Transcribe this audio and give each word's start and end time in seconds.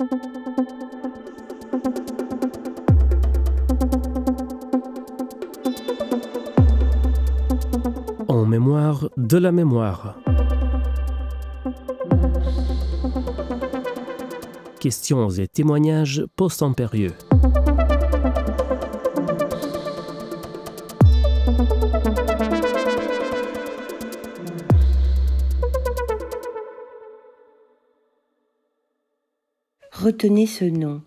En 0.00 0.06
mémoire 8.46 9.10
de 9.18 9.36
la 9.36 9.52
mémoire. 9.52 10.18
Questions 14.78 15.28
et 15.28 15.48
témoignages 15.48 16.24
post-impérieux. 16.34 17.12
Retenez 30.10 30.46
ce 30.46 30.64
nom, 30.64 31.02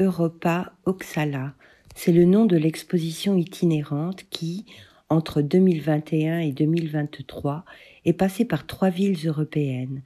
Europa 0.00 0.72
Oxala. 0.84 1.54
C'est 1.94 2.10
le 2.10 2.24
nom 2.24 2.44
de 2.44 2.56
l'exposition 2.56 3.36
itinérante 3.36 4.24
qui, 4.30 4.66
entre 5.08 5.42
2021 5.42 6.40
et 6.40 6.50
2023, 6.50 7.64
est 8.04 8.12
passée 8.12 8.44
par 8.44 8.66
trois 8.66 8.90
villes 8.90 9.28
européennes, 9.28 10.02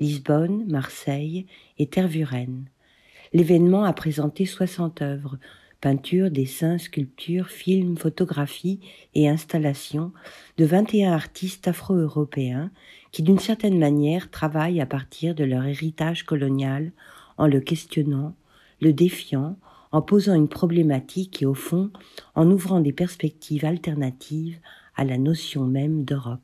Lisbonne, 0.00 0.66
Marseille 0.68 1.46
et 1.78 1.86
Tervuren. 1.86 2.66
L'événement 3.32 3.84
a 3.84 3.94
présenté 3.94 4.44
60 4.44 5.00
œuvres, 5.00 5.38
peintures, 5.80 6.30
dessins, 6.30 6.76
sculptures, 6.76 7.48
films, 7.48 7.96
photographies 7.96 8.80
et 9.14 9.30
installations 9.30 10.12
de 10.58 10.66
21 10.66 11.12
artistes 11.12 11.68
afro-européens 11.68 12.70
qui 13.12 13.22
d'une 13.22 13.38
certaine 13.38 13.78
manière 13.78 14.30
travaillent 14.30 14.82
à 14.82 14.86
partir 14.86 15.34
de 15.34 15.44
leur 15.44 15.64
héritage 15.64 16.24
colonial 16.24 16.92
en 17.38 17.46
le 17.46 17.60
questionnant, 17.60 18.34
le 18.80 18.92
défiant, 18.92 19.56
en 19.90 20.02
posant 20.02 20.34
une 20.34 20.48
problématique 20.48 21.42
et 21.42 21.46
au 21.46 21.54
fond 21.54 21.90
en 22.34 22.50
ouvrant 22.50 22.80
des 22.80 22.92
perspectives 22.92 23.64
alternatives 23.64 24.58
à 24.96 25.04
la 25.04 25.16
notion 25.16 25.64
même 25.64 26.04
d'Europe. 26.04 26.40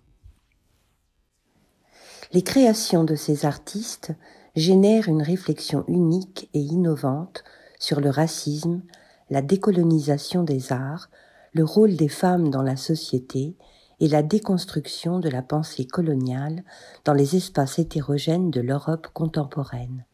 Les 2.33 2.43
créations 2.43 3.05
de 3.05 3.15
ces 3.15 3.45
artistes 3.45 4.13
génèrent 4.57 5.09
une 5.09 5.23
réflexion 5.23 5.85
unique 5.89 6.49
et 6.55 6.61
innovante 6.61 7.45
sur 7.79 8.01
le 8.01 8.11
racisme, 8.11 8.83
la 9.31 9.43
décolonisation 9.43 10.43
des 10.43 10.73
arts, 10.73 11.11
le 11.53 11.65
rôle 11.65 11.97
des 11.97 12.09
femmes 12.09 12.51
dans 12.51 12.63
la 12.63 12.77
société 12.77 13.57
et 14.01 14.09
la 14.09 14.23
déconstruction 14.23 15.19
de 15.19 15.29
la 15.29 15.43
pensée 15.43 15.87
coloniale 15.87 16.65
dans 17.05 17.15
les 17.15 17.37
espaces 17.37 17.79
hétérogènes 17.79 18.51
de 18.51 18.61
l'Europe 18.61 19.09
contemporaine. 19.13 20.05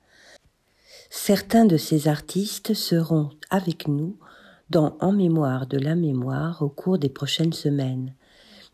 Certains 1.12 1.64
de 1.64 1.76
ces 1.76 2.06
artistes 2.06 2.72
seront 2.72 3.30
avec 3.50 3.88
nous 3.88 4.16
dans 4.70 4.96
En 5.00 5.10
mémoire 5.10 5.66
de 5.66 5.76
la 5.76 5.96
mémoire 5.96 6.62
au 6.62 6.68
cours 6.68 6.98
des 6.98 7.08
prochaines 7.08 7.52
semaines. 7.52 8.14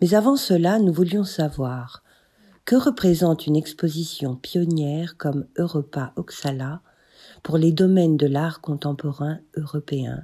Mais 0.03 0.13
avant 0.13 0.37
cela, 0.37 0.79
nous 0.79 0.93
voulions 0.93 1.25
savoir 1.25 2.03
que 2.67 2.77
représente 2.77 3.47
une 3.47 3.57
exposition 3.57 4.37
pionnière 4.37 5.17
comme 5.17 5.47
Europa 5.57 6.13
Oxala 6.17 6.83
pour 7.43 7.57
les 7.57 7.73
domaines 7.73 8.19
de 8.19 8.27
l'art 8.27 8.61
contemporain 8.61 9.39
européen 9.57 10.23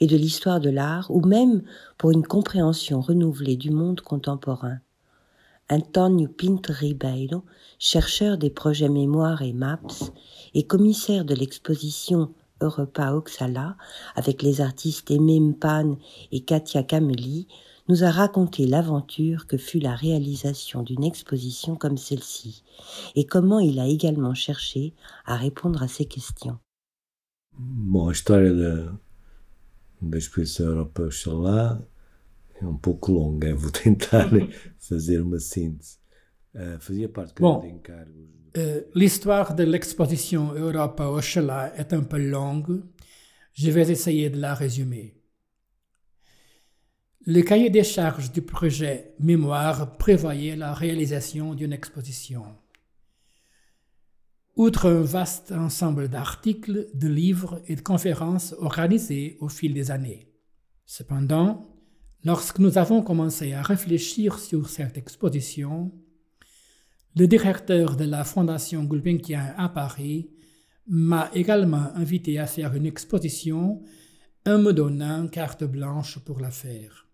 et 0.00 0.08
de 0.08 0.16
l'histoire 0.16 0.58
de 0.58 0.70
l'art 0.70 1.12
ou 1.12 1.24
même 1.24 1.62
pour 1.96 2.10
une 2.10 2.26
compréhension 2.26 3.00
renouvelée 3.00 3.56
du 3.56 3.70
monde 3.70 4.00
contemporain? 4.00 4.78
Antonio 5.72 6.28
Pinto 6.28 6.70
Ribeiro, 6.70 7.44
chercheur 7.78 8.36
des 8.36 8.50
projets 8.50 8.90
Mémoire 8.90 9.40
et 9.40 9.54
MAPS 9.54 10.12
et 10.52 10.64
commissaire 10.64 11.24
de 11.24 11.34
l'exposition 11.34 12.34
Europa 12.60 13.14
Oxala 13.14 13.78
avec 14.14 14.42
les 14.42 14.60
artistes 14.60 15.10
Aimé 15.10 15.40
Mpan 15.40 15.96
et 16.30 16.40
Katia 16.40 16.82
Cameli, 16.82 17.48
nous 17.88 18.04
a 18.04 18.10
raconté 18.10 18.66
l'aventure 18.66 19.46
que 19.46 19.56
fut 19.56 19.80
la 19.80 19.94
réalisation 19.94 20.82
d'une 20.82 21.04
exposition 21.04 21.74
comme 21.74 21.96
celle-ci 21.96 22.64
et 23.14 23.24
comment 23.24 23.58
il 23.58 23.80
a 23.80 23.86
également 23.86 24.34
cherché 24.34 24.92
à 25.24 25.36
répondre 25.36 25.82
à 25.82 25.88
ces 25.88 26.04
questions. 26.04 26.58
Bom, 27.58 28.08
a 28.08 28.12
história 28.12 28.52
da, 28.52 30.18
exposição 30.18 30.66
Europa 30.66 31.10
é 32.62 32.66
um 32.66 32.76
pouco 32.76 33.12
longa, 33.12 33.54
vou 33.56 33.70
tentar 33.70 34.30
fazer 34.78 35.20
uma 35.20 35.38
síntese. 35.38 35.98
Uh, 36.54 36.78
fazia 36.80 37.08
parte 37.08 37.34
de 37.34 37.68
encargos. 37.68 38.28
Uh, 38.54 38.84
L'histoire 38.94 39.54
de 39.54 39.64
l'exposition 39.64 40.52
Europa 40.52 41.08
Oxalá 41.08 41.72
est 41.78 41.94
un 41.94 42.02
peu 42.02 42.18
longue. 42.18 42.82
Je 43.54 43.70
vais 43.70 43.90
essayer 43.90 44.28
de 44.28 44.38
la 44.38 44.54
résumer. 44.54 45.16
Le 47.24 47.40
cahier 47.40 47.70
des 47.70 47.84
charges 47.84 48.32
du 48.32 48.42
projet 48.42 49.14
Mémoire 49.18 49.96
prévoyait 49.96 50.56
la 50.56 50.74
réalisation 50.74 51.54
d'une 51.54 51.72
exposition. 51.72 52.44
Outre 54.56 54.90
un 54.90 55.00
vaste 55.00 55.52
ensemble 55.52 56.08
d'articles, 56.08 56.88
de 56.92 57.08
livres 57.08 57.62
et 57.66 57.76
de 57.76 57.80
conférences 57.80 58.54
organisés 58.58 59.38
au 59.40 59.48
fil 59.48 59.72
des 59.72 59.90
années. 59.90 60.28
Cependant, 60.84 61.71
lorsque 62.24 62.58
nous 62.58 62.78
avons 62.78 63.02
commencé 63.02 63.52
à 63.52 63.62
réfléchir 63.62 64.38
sur 64.38 64.68
cette 64.68 64.96
exposition, 64.96 65.92
le 67.16 67.26
directeur 67.26 67.96
de 67.96 68.04
la 68.04 68.24
Fondation 68.24 68.84
Gulbenkian 68.84 69.54
à 69.56 69.68
Paris 69.68 70.30
m'a 70.86 71.30
également 71.34 71.94
invité 71.94 72.38
à 72.38 72.46
faire 72.46 72.74
une 72.74 72.86
exposition 72.86 73.82
en 74.46 74.58
me 74.58 74.72
donnant 74.72 75.28
carte 75.28 75.64
blanche 75.64 76.18
pour 76.20 76.40
la 76.40 76.50
faire. 76.50 77.06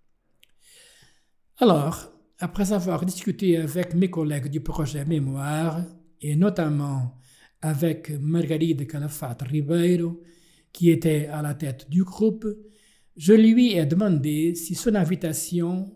Alors, 1.58 2.12
après 2.38 2.72
avoir 2.72 3.04
discuté 3.04 3.56
avec 3.56 3.94
mes 3.94 4.10
collègues 4.10 4.48
du 4.48 4.60
projet 4.60 5.04
Mémoire, 5.04 5.82
et 6.20 6.36
notamment 6.36 7.18
avec 7.60 8.10
Margaride 8.10 8.86
Calafat 8.86 9.38
Ribeiro, 9.40 10.22
qui 10.72 10.90
était 10.90 11.26
à 11.26 11.42
la 11.42 11.54
tête 11.54 11.90
du 11.90 12.04
groupe, 12.04 12.46
je 13.18 13.32
lui 13.32 13.72
ai 13.72 13.84
demandé 13.84 14.54
si 14.54 14.76
son 14.76 14.94
invitation 14.94 15.92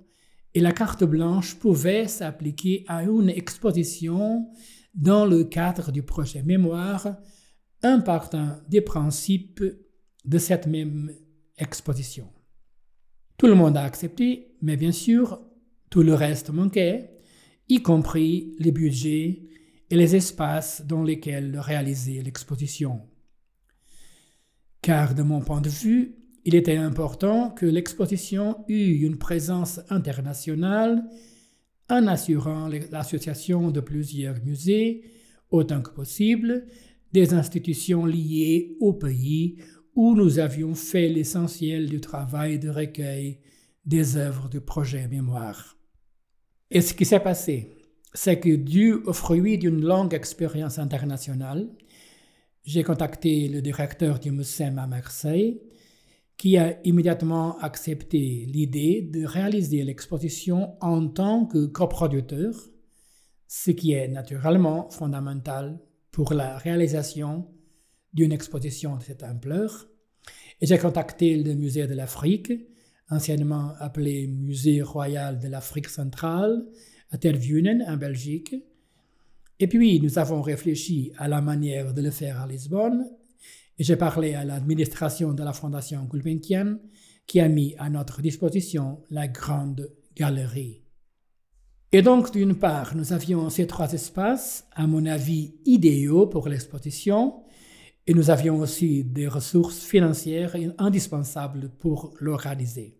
et 0.55 0.61
la 0.61 0.73
carte 0.73 1.05
blanche 1.05 1.55
pouvaient 1.55 2.09
s'appliquer 2.09 2.85
à 2.89 3.05
une 3.05 3.31
exposition 3.31 4.51
dans 4.93 5.25
le 5.25 5.45
cadre 5.45 5.93
du 5.93 6.03
projet 6.03 6.43
Mémoire, 6.43 7.17
en 7.85 8.01
partant 8.01 8.59
des 8.69 8.81
principes 8.81 9.63
de 10.25 10.39
cette 10.39 10.67
même 10.67 11.13
exposition. 11.57 12.29
Tout 13.39 13.47
le 13.47 13.55
monde 13.55 13.77
a 13.77 13.85
accepté, 13.85 14.57
mais 14.61 14.77
bien 14.77 14.93
sûr, 14.93 15.41
tout 15.91 16.03
le 16.03 16.15
reste 16.15 16.51
manquait, 16.51 17.19
y 17.69 17.83
compris 17.83 18.57
les 18.59 18.73
budgets 18.73 19.49
et 19.91 19.97
les 19.97 20.17
espaces 20.17 20.85
dans 20.85 21.05
lesquels 21.05 21.57
réaliser 21.59 22.21
l'exposition. 22.23 23.01
Car 24.81 25.15
de 25.15 25.23
mon 25.23 25.41
point 25.41 25.61
de 25.61 25.69
vue, 25.69 26.22
il 26.45 26.55
était 26.55 26.77
important 26.77 27.51
que 27.51 27.67
l'exposition 27.67 28.65
eût 28.69 29.05
une 29.05 29.19
présence 29.19 29.81
internationale 29.91 31.05
en 31.89 32.07
assurant 32.07 32.69
l'association 32.91 33.71
de 33.71 33.81
plusieurs 33.81 34.43
musées, 34.45 35.05
autant 35.51 35.83
que 35.83 35.91
possible, 35.91 36.67
des 37.13 37.35
institutions 37.35 38.07
liées 38.07 38.77
au 38.81 38.93
pays 38.93 39.59
où 39.95 40.15
nous 40.15 40.39
avions 40.39 40.75
fait 40.75 41.09
l'essentiel 41.09 41.89
du 41.89 42.01
travail 42.01 42.59
de 42.59 42.71
recueil 42.71 43.39
des 43.85 44.17
œuvres 44.17 44.49
du 44.49 44.61
projet 44.61 45.07
Mémoire. 45.09 45.77
Et 46.71 46.81
ce 46.81 46.95
qui 46.95 47.05
s'est 47.05 47.21
passé, 47.21 47.77
c'est 48.15 48.41
que 48.41 48.55
dû 48.57 48.95
au 48.95 49.13
fruit 49.13 49.59
d'une 49.59 49.85
longue 49.85 50.15
expérience 50.15 50.79
internationale, 50.79 51.69
j'ai 52.65 52.83
contacté 52.85 53.49
le 53.49 53.61
directeur 53.61 54.19
du 54.19 54.31
MUSEM 54.31 54.79
à 54.79 54.87
Marseille, 54.87 55.61
qui 56.43 56.59
a 56.59 56.77
immédiatement 56.83 57.57
accepté 57.61 58.19
l'idée 58.49 59.01
de 59.01 59.25
réaliser 59.25 59.85
l'exposition 59.85 60.75
en 60.81 61.07
tant 61.07 61.47
que 61.47 61.67
coproducteur, 61.67 62.53
ce 63.47 63.71
qui 63.71 63.93
est 63.93 64.09
naturellement 64.09 64.91
fondamental 64.91 65.79
pour 66.11 66.35
la 66.35 66.59
réalisation 66.59 67.47
d'une 68.13 68.33
exposition 68.33 68.97
de 68.97 69.05
cette 69.05 69.23
ampleur. 69.23 69.87
Et 70.61 70.67
j'ai 70.67 70.79
contacté 70.79 71.37
le 71.37 71.55
musée 71.55 71.87
de 71.87 71.95
l'Afrique, 71.95 72.53
anciennement 73.09 73.75
appelé 73.79 74.27
Musée 74.27 74.83
royal 74.83 75.39
de 75.39 75.47
l'Afrique 75.47 75.91
centrale, 75.91 76.67
à 77.13 77.19
Tervunen, 77.19 77.85
en 77.87 77.97
Belgique. 77.97 78.57
Et 79.61 79.69
puis, 79.69 80.01
nous 80.01 80.19
avons 80.19 80.43
réfléchi 80.43 81.13
à 81.19 81.29
la 81.29 81.41
manière 81.41 81.95
de 81.95 82.03
le 82.03 82.11
faire 82.11 82.41
à 82.41 82.49
Lisbonne, 82.49 83.07
j'ai 83.83 83.97
parlé 83.97 84.35
à 84.35 84.45
l'administration 84.45 85.33
de 85.33 85.43
la 85.43 85.53
Fondation 85.53 86.05
Gulbenkian, 86.05 86.79
qui 87.27 87.41
a 87.41 87.49
mis 87.49 87.75
à 87.79 87.89
notre 87.91 88.21
disposition 88.21 89.03
la 89.11 89.29
grande 89.29 89.91
galerie. 90.15 90.83
Et 91.93 92.03
donc, 92.03 92.33
d'une 92.33 92.55
part, 92.55 92.97
nous 92.97 93.13
avions 93.13 93.51
ces 93.51 93.67
trois 93.67 93.93
espaces, 93.93 94.67
à 94.73 94.87
mon 94.87 95.05
avis, 95.07 95.55
idéaux 95.67 96.27
pour 96.27 96.49
l'exposition, 96.49 97.43
et 98.07 98.15
nous 98.15 98.31
avions 98.31 98.59
aussi 98.59 99.05
des 99.05 99.29
ressources 99.29 99.85
financières 99.85 100.57
indispensables 100.79 101.71
pour 101.79 102.15
l'organiser. 102.19 102.99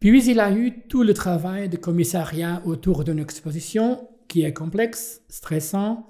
Puis 0.00 0.24
il 0.24 0.40
a 0.40 0.50
eu 0.52 0.86
tout 0.88 1.04
le 1.04 1.14
travail 1.14 1.68
de 1.68 1.76
commissariat 1.76 2.60
autour 2.64 3.04
d'une 3.04 3.20
exposition 3.20 4.08
qui 4.26 4.42
est 4.42 4.52
complexe, 4.52 5.22
stressant, 5.28 6.06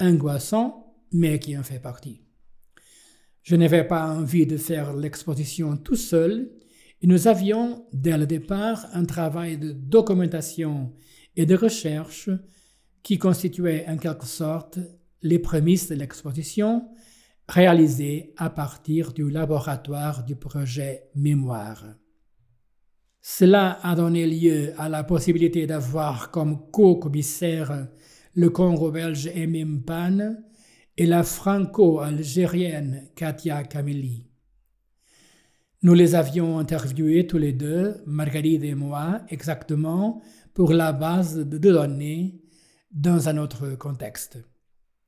angoissant, 0.00 0.94
mais 1.12 1.38
qui 1.40 1.58
en 1.58 1.62
fait 1.62 1.80
partie. 1.80 2.21
Je 3.42 3.56
n'avais 3.56 3.84
pas 3.84 4.08
envie 4.08 4.46
de 4.46 4.56
faire 4.56 4.94
l'exposition 4.94 5.76
tout 5.76 5.96
seul 5.96 6.50
et 7.00 7.06
nous 7.06 7.26
avions, 7.26 7.86
dès 7.92 8.16
le 8.16 8.26
départ, 8.26 8.86
un 8.92 9.04
travail 9.04 9.58
de 9.58 9.72
documentation 9.72 10.92
et 11.34 11.46
de 11.46 11.56
recherche 11.56 12.30
qui 13.02 13.18
constituait 13.18 13.84
en 13.88 13.96
quelque 13.96 14.26
sorte 14.26 14.78
les 15.22 15.40
prémices 15.40 15.88
de 15.88 15.96
l'exposition 15.96 16.88
réalisée 17.48 18.32
à 18.36 18.50
partir 18.50 19.12
du 19.12 19.28
laboratoire 19.28 20.24
du 20.24 20.36
projet 20.36 21.08
Mémoire. 21.16 21.84
Cela 23.20 23.78
a 23.82 23.94
donné 23.96 24.26
lieu 24.26 24.72
à 24.78 24.88
la 24.88 25.02
possibilité 25.02 25.66
d'avoir 25.66 26.30
comme 26.30 26.70
co-commissaire 26.70 27.88
le 28.34 28.50
Congo-belge 28.50 29.28
Emim 29.34 29.80
Pan 29.84 30.36
et 30.96 31.06
la 31.06 31.22
franco-algérienne 31.22 33.08
Katia 33.16 33.64
Kameli. 33.64 34.26
Nous 35.82 35.94
les 35.94 36.14
avions 36.14 36.58
interviewés 36.58 37.26
tous 37.26 37.38
les 37.38 37.52
deux, 37.52 38.02
Marguerite 38.06 38.62
et 38.62 38.74
moi, 38.74 39.22
exactement 39.28 40.22
pour 40.54 40.72
la 40.72 40.92
base 40.92 41.38
de 41.38 41.58
données 41.58 42.40
dans 42.92 43.28
un 43.28 43.38
autre 43.38 43.74
contexte. 43.76 44.38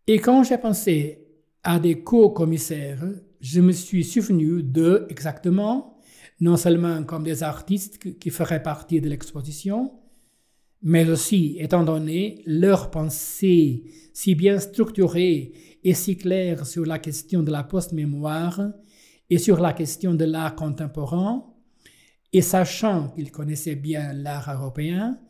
Et 0.06 0.18
quand 0.18 0.42
j'ai 0.42 0.58
pensé 0.58 1.28
à 1.62 1.78
des 1.78 2.02
co-commissaires, 2.02 3.04
je 3.40 3.60
me 3.60 3.72
suis 3.72 4.04
souvenu 4.04 4.62
d'eux 4.62 5.06
exactement, 5.10 5.98
non 6.40 6.56
seulement 6.56 7.04
comme 7.04 7.22
des 7.22 7.42
artistes 7.42 8.18
qui 8.18 8.30
feraient 8.30 8.62
partie 8.62 9.00
de 9.00 9.08
l'exposition, 9.08 9.92
mais 10.82 11.08
aussi, 11.08 11.56
étant 11.58 11.84
donné 11.84 12.42
leur 12.46 12.90
pensée 12.90 13.84
si 14.12 14.34
bien 14.34 14.58
structurée 14.58 15.52
et 15.84 15.94
si 15.94 16.16
claire 16.16 16.66
sur 16.66 16.86
la 16.86 16.98
question 16.98 17.42
de 17.42 17.52
la 17.52 17.62
post-mémoire 17.62 18.72
et 19.28 19.38
sur 19.38 19.60
la 19.60 19.74
question 19.74 20.14
de 20.14 20.24
l'art 20.24 20.56
contemporain, 20.56 21.44
et 22.32 22.42
sachant 22.42 23.10
qu'ils 23.10 23.30
connaissaient 23.30 23.76
bien 23.76 24.12
l'art 24.12 24.50
européen, 24.50 25.20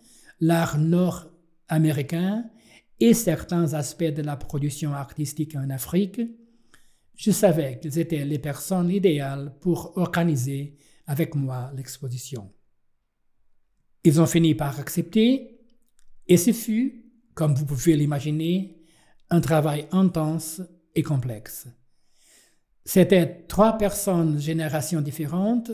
l'art 0.40 0.78
nord-américain 0.78 2.44
et 3.00 3.12
certains 3.12 3.74
aspects 3.74 4.04
de 4.04 4.22
la 4.22 4.36
production 4.36 4.94
artistique 4.94 5.56
en 5.56 5.68
Afrique, 5.70 6.20
je 7.16 7.30
savais 7.30 7.78
qu'ils 7.80 7.98
étaient 7.98 8.24
les 8.24 8.38
personnes 8.38 8.90
idéales 8.90 9.54
pour 9.60 9.98
organiser 9.98 10.76
avec 11.06 11.34
moi 11.34 11.72
l'exposition. 11.76 12.50
Ils 14.04 14.20
ont 14.20 14.26
fini 14.26 14.54
par 14.54 14.78
accepter 14.80 15.60
et 16.26 16.36
ce 16.36 16.52
fut, 16.52 17.04
comme 17.34 17.54
vous 17.54 17.66
pouvez 17.66 17.96
l'imaginer, 17.96 18.73
un 19.34 19.40
travail 19.40 19.88
intense 19.90 20.62
et 20.94 21.02
complexe. 21.02 21.66
C'était 22.84 23.44
trois 23.48 23.76
personnes, 23.76 24.40
générations 24.40 25.00
différentes, 25.00 25.72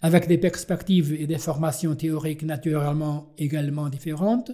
avec 0.00 0.28
des 0.28 0.38
perspectives 0.38 1.12
et 1.12 1.26
des 1.26 1.38
formations 1.38 1.96
théoriques 1.96 2.44
naturellement 2.44 3.34
également 3.36 3.88
différentes, 3.88 4.52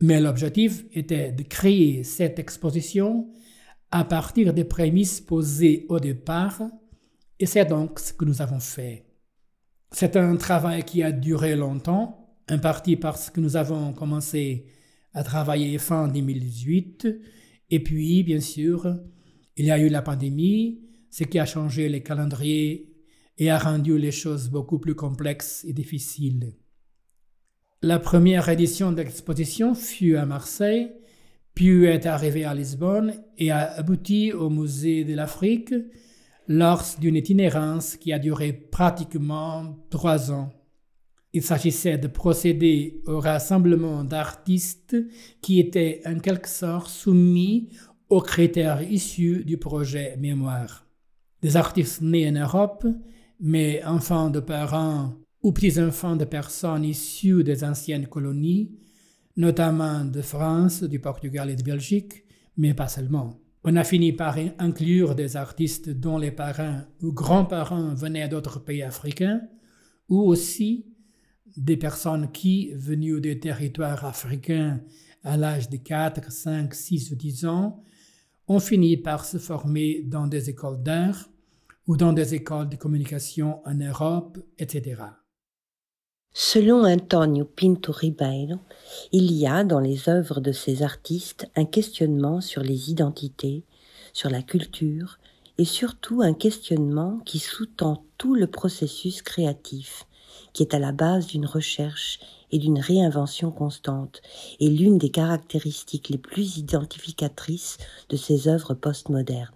mais 0.00 0.18
l'objectif 0.20 0.84
était 0.92 1.30
de 1.30 1.42
créer 1.42 2.04
cette 2.04 2.38
exposition 2.38 3.30
à 3.90 4.04
partir 4.04 4.54
des 4.54 4.64
prémices 4.64 5.20
posées 5.20 5.84
au 5.90 6.00
départ, 6.00 6.62
et 7.38 7.46
c'est 7.46 7.66
donc 7.66 7.98
ce 7.98 8.14
que 8.14 8.24
nous 8.24 8.40
avons 8.40 8.60
fait. 8.60 9.04
C'est 9.90 10.16
un 10.16 10.36
travail 10.36 10.84
qui 10.84 11.02
a 11.02 11.12
duré 11.12 11.54
longtemps, 11.54 12.34
en 12.50 12.58
partie 12.58 12.96
parce 12.96 13.28
que 13.28 13.40
nous 13.40 13.56
avons 13.56 13.92
commencé 13.92 14.66
à 15.14 15.22
travailler 15.22 15.78
fin 15.78 16.08
2018, 16.08 17.08
et 17.70 17.80
puis, 17.82 18.22
bien 18.22 18.40
sûr, 18.40 18.98
il 19.56 19.66
y 19.66 19.70
a 19.70 19.78
eu 19.78 19.88
la 19.88 20.02
pandémie, 20.02 20.82
ce 21.10 21.24
qui 21.24 21.38
a 21.38 21.46
changé 21.46 21.88
les 21.88 22.02
calendriers 22.02 22.92
et 23.38 23.50
a 23.50 23.58
rendu 23.58 23.96
les 23.98 24.12
choses 24.12 24.50
beaucoup 24.50 24.78
plus 24.78 24.94
complexes 24.94 25.64
et 25.66 25.72
difficiles. 25.72 26.54
La 27.80 27.98
première 27.98 28.48
édition 28.48 28.92
de 28.92 29.02
l'exposition 29.02 29.74
fut 29.74 30.16
à 30.16 30.26
Marseille, 30.26 30.92
puis 31.54 31.84
est 31.84 32.06
arrivée 32.06 32.44
à 32.44 32.54
Lisbonne 32.54 33.14
et 33.38 33.50
a 33.50 33.72
abouti 33.72 34.32
au 34.32 34.50
Musée 34.50 35.04
de 35.04 35.14
l'Afrique 35.14 35.74
lors 36.48 36.84
d'une 37.00 37.16
itinérance 37.16 37.96
qui 37.96 38.12
a 38.12 38.18
duré 38.18 38.52
pratiquement 38.52 39.78
trois 39.90 40.30
ans. 40.30 40.50
Il 41.34 41.42
s'agissait 41.42 41.96
de 41.96 42.08
procéder 42.08 43.00
au 43.06 43.18
rassemblement 43.18 44.04
d'artistes 44.04 44.96
qui 45.40 45.60
étaient 45.60 46.02
en 46.04 46.18
quelque 46.18 46.48
sorte 46.48 46.88
soumis 46.88 47.70
aux 48.10 48.20
critères 48.20 48.82
issus 48.82 49.42
du 49.44 49.56
projet 49.56 50.16
Mémoire. 50.18 50.86
Des 51.40 51.56
artistes 51.56 52.02
nés 52.02 52.28
en 52.28 52.32
Europe, 52.32 52.86
mais 53.40 53.82
enfants 53.84 54.28
de 54.28 54.40
parents 54.40 55.14
ou 55.42 55.52
petits-enfants 55.52 56.16
de 56.16 56.26
personnes 56.26 56.84
issues 56.84 57.42
des 57.42 57.64
anciennes 57.64 58.06
colonies, 58.06 58.78
notamment 59.36 60.04
de 60.04 60.20
France, 60.20 60.82
du 60.82 61.00
Portugal 61.00 61.48
et 61.48 61.56
de 61.56 61.62
Belgique, 61.62 62.24
mais 62.58 62.74
pas 62.74 62.88
seulement. 62.88 63.40
On 63.64 63.76
a 63.76 63.84
fini 63.84 64.12
par 64.12 64.36
inclure 64.58 65.14
des 65.14 65.36
artistes 65.36 65.88
dont 65.88 66.18
les 66.18 66.30
parents 66.30 66.82
ou 67.00 67.12
grands-parents 67.12 67.94
venaient 67.94 68.28
d'autres 68.28 68.58
pays 68.58 68.82
africains, 68.82 69.40
ou 70.08 70.20
aussi 70.20 70.91
des 71.56 71.76
personnes 71.76 72.30
qui, 72.32 72.72
venues 72.74 73.20
des 73.20 73.38
territoires 73.38 74.04
africains 74.04 74.80
à 75.24 75.36
l'âge 75.36 75.68
de 75.68 75.76
4, 75.76 76.30
5, 76.30 76.74
6 76.74 77.12
ou 77.12 77.14
10 77.14 77.46
ans, 77.46 77.82
ont 78.48 78.60
fini 78.60 78.96
par 78.96 79.24
se 79.24 79.38
former 79.38 80.02
dans 80.02 80.26
des 80.26 80.50
écoles 80.50 80.82
d'art 80.82 81.28
ou 81.86 81.96
dans 81.96 82.12
des 82.12 82.34
écoles 82.34 82.68
de 82.68 82.76
communication 82.76 83.60
en 83.66 83.74
Europe, 83.74 84.38
etc. 84.58 85.02
Selon 86.34 86.84
Antonio 86.84 87.44
Pinto 87.44 87.92
Ribeiro, 87.92 88.58
il 89.12 89.32
y 89.32 89.46
a 89.46 89.64
dans 89.64 89.80
les 89.80 90.08
œuvres 90.08 90.40
de 90.40 90.52
ces 90.52 90.82
artistes 90.82 91.46
un 91.56 91.66
questionnement 91.66 92.40
sur 92.40 92.62
les 92.62 92.90
identités, 92.90 93.64
sur 94.14 94.30
la 94.30 94.42
culture 94.42 95.18
et 95.58 95.66
surtout 95.66 96.22
un 96.22 96.32
questionnement 96.32 97.18
qui 97.26 97.38
sous-tend 97.38 98.06
tout 98.16 98.34
le 98.34 98.46
processus 98.46 99.20
créatif, 99.20 100.06
qui 100.52 100.62
est 100.62 100.74
à 100.74 100.78
la 100.78 100.92
base 100.92 101.26
d'une 101.26 101.46
recherche 101.46 102.20
et 102.50 102.58
d'une 102.58 102.78
réinvention 102.78 103.50
constante, 103.50 104.20
et 104.60 104.68
l'une 104.68 104.98
des 104.98 105.10
caractéristiques 105.10 106.10
les 106.10 106.18
plus 106.18 106.58
identificatrices 106.58 107.78
de 108.08 108.16
ces 108.16 108.48
œuvres 108.48 108.74
postmodernes. 108.74 109.54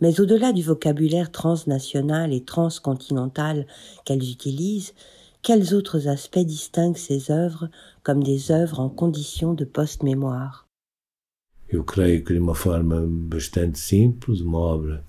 Mais 0.00 0.20
au-delà 0.20 0.52
du 0.52 0.62
vocabulaire 0.62 1.30
transnational 1.30 2.32
et 2.32 2.44
transcontinental 2.44 3.66
qu'elles 4.04 4.30
utilisent, 4.30 4.94
quels 5.42 5.74
autres 5.74 6.08
aspects 6.08 6.38
distinguent 6.38 6.96
ces 6.96 7.30
œuvres 7.30 7.68
comme 8.02 8.22
des 8.22 8.50
œuvres 8.50 8.80
en 8.80 8.88
condition 8.88 9.54
de 9.54 9.64
post-mémoire? 9.64 10.66
Eu 11.70 11.82
que 11.84 12.32
de 12.32 12.54
forma 12.54 13.02
bastante 13.06 13.78
simples, 13.78 14.40
uma 14.40 14.58
obra 14.58 15.04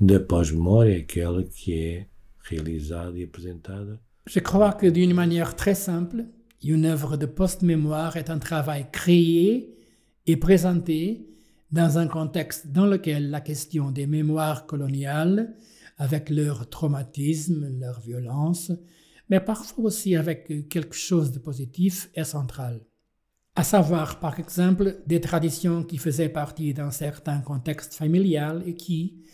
da 0.00 0.18
pós-memória 0.18 0.96
é 0.96 1.00
aquela 1.00 1.44
que 1.44 1.72
é 1.72 2.06
realizada 2.42 3.16
e 3.16 3.22
apresentada. 3.22 4.00
Je 4.28 4.40
crois 4.40 4.74
que 4.74 4.86
d'une 4.86 5.14
manière 5.14 5.56
très 5.56 5.74
simple, 5.74 6.26
une 6.62 6.84
œuvre 6.84 7.16
de 7.16 7.24
post-mémoire 7.24 8.18
est 8.18 8.28
un 8.28 8.38
travail 8.38 8.86
créé 8.92 9.74
et 10.26 10.36
présenté 10.36 11.26
dans 11.72 11.96
un 11.96 12.08
contexte 12.08 12.66
dans 12.66 12.84
lequel 12.84 13.30
la 13.30 13.40
question 13.40 13.90
des 13.90 14.06
mémoires 14.06 14.66
coloniales, 14.66 15.54
avec 15.96 16.28
leur 16.28 16.68
traumatisme, 16.68 17.68
leur 17.80 18.00
violence, 18.00 18.70
mais 19.30 19.40
parfois 19.40 19.86
aussi 19.86 20.14
avec 20.14 20.68
quelque 20.68 20.94
chose 20.94 21.32
de 21.32 21.38
positif, 21.38 22.10
est 22.14 22.24
centrale. 22.24 22.82
À 23.56 23.64
savoir, 23.64 24.20
par 24.20 24.38
exemple, 24.38 24.98
des 25.06 25.22
traditions 25.22 25.82
qui 25.84 25.96
faisaient 25.96 26.28
partie 26.28 26.74
d'un 26.74 26.90
certain 26.90 27.40
contexte 27.40 27.94
familial 27.94 28.62
et 28.66 28.74
qui, 28.74 29.24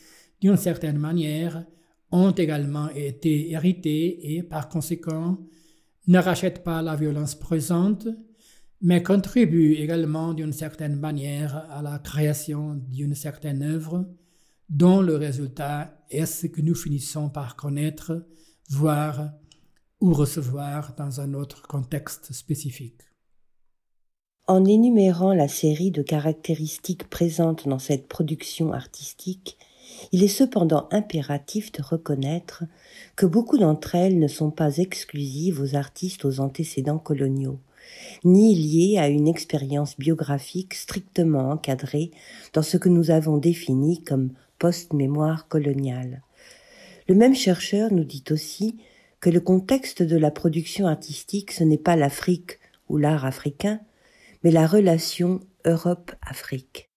d'une 0.41 0.57
certaine 0.57 0.99
manière, 0.99 1.65
ont 2.15 2.31
également 2.31 2.89
été 2.91 3.51
héritées 3.51 4.37
et, 4.37 4.43
par 4.45 4.69
conséquent, 4.69 5.39
ne 6.07 6.19
rachètent 6.19 6.63
pas 6.63 6.81
la 6.81 6.95
violence 6.95 7.35
présente, 7.35 8.07
mais 8.81 9.03
contribue 9.03 9.75
également 9.75 10.33
d'une 10.33 10.53
certaine 10.53 10.97
manière 10.97 11.57
à 11.71 11.83
la 11.83 11.99
création 11.99 12.75
d'une 12.89 13.17
certaine 13.17 13.63
œuvre 13.63 14.07
dont 14.69 15.01
le 15.01 15.17
résultat 15.17 16.05
est 16.09 16.27
ce 16.27 16.47
que 16.47 16.61
nous 16.61 16.77
finissons 16.77 17.29
par 17.31 17.57
connaître, 17.57 18.25
voir 18.71 19.33
ou 20.01 20.13
recevoir 20.13 20.95
dans 20.95 21.21
un 21.21 21.35
autre 21.35 21.67
contexte 21.67 22.33
spécifique. 22.33 23.03
En 24.47 24.65
énumérant 24.65 25.33
la 25.33 25.49
série 25.49 25.91
de 25.91 26.03
caractéristiques 26.03 27.09
présentes 27.09 27.67
dans 27.67 27.79
cette 27.79 28.07
production 28.07 28.73
artistique, 28.73 29.57
il 30.13 30.23
est 30.23 30.29
cependant 30.29 30.89
impératif 30.91 31.73
de 31.73 31.83
reconnaître 31.83 32.65
que 33.17 33.27
beaucoup 33.27 33.59
d'entre 33.59 33.95
elles 33.95 34.19
ne 34.19 34.29
sont 34.29 34.51
pas 34.51 34.77
exclusives 34.79 35.61
aux 35.61 35.77
artistes 35.77 36.25
aux 36.25 36.41
antécédents 36.41 36.99
coloniaux, 36.99 37.59
ni 38.25 38.55
liées 38.55 38.99
à 38.99 39.09
une 39.09 39.29
expérience 39.29 39.99
biographique 39.99 40.75
strictement 40.75 41.51
encadrée 41.51 42.11
dans 42.53 42.63
ce 42.63 42.77
que 42.77 42.89
nous 42.89 43.11
avons 43.11 43.39
défini 43.39 44.03
comme 44.03 44.33
post-mémoire 44.59 45.49
coloniale. 45.49 46.23
Le 47.09 47.15
même 47.15 47.35
chercheur 47.35 47.93
nous 47.93 48.05
dit 48.05 48.25
aussi 48.31 48.77
que 49.21 49.31
le 49.31 49.41
contexte 49.41 50.03
de 50.03 50.17
la 50.17 50.31
production 50.31 50.87
artistique, 50.87 51.53
ce 51.53 51.65
n'est 51.65 51.79
pas 51.79 51.97
l'Afrique 51.97 52.59
ou 52.89 52.99
l'art 52.99 53.25
africain, 53.25 53.81
mais 54.43 54.51
la 54.51 54.67
relation 54.67 55.41
Europe-Afrique. 55.65 56.91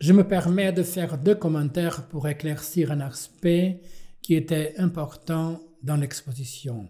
Je 0.00 0.12
me 0.12 0.26
permets 0.26 0.72
de 0.72 0.82
faire 0.82 1.18
deux 1.18 1.34
commentaires 1.34 2.08
pour 2.08 2.28
éclaircir 2.28 2.92
un 2.92 3.00
aspect 3.00 3.80
qui 4.22 4.34
était 4.34 4.74
important 4.78 5.60
dans 5.82 5.96
l'exposition. 5.96 6.88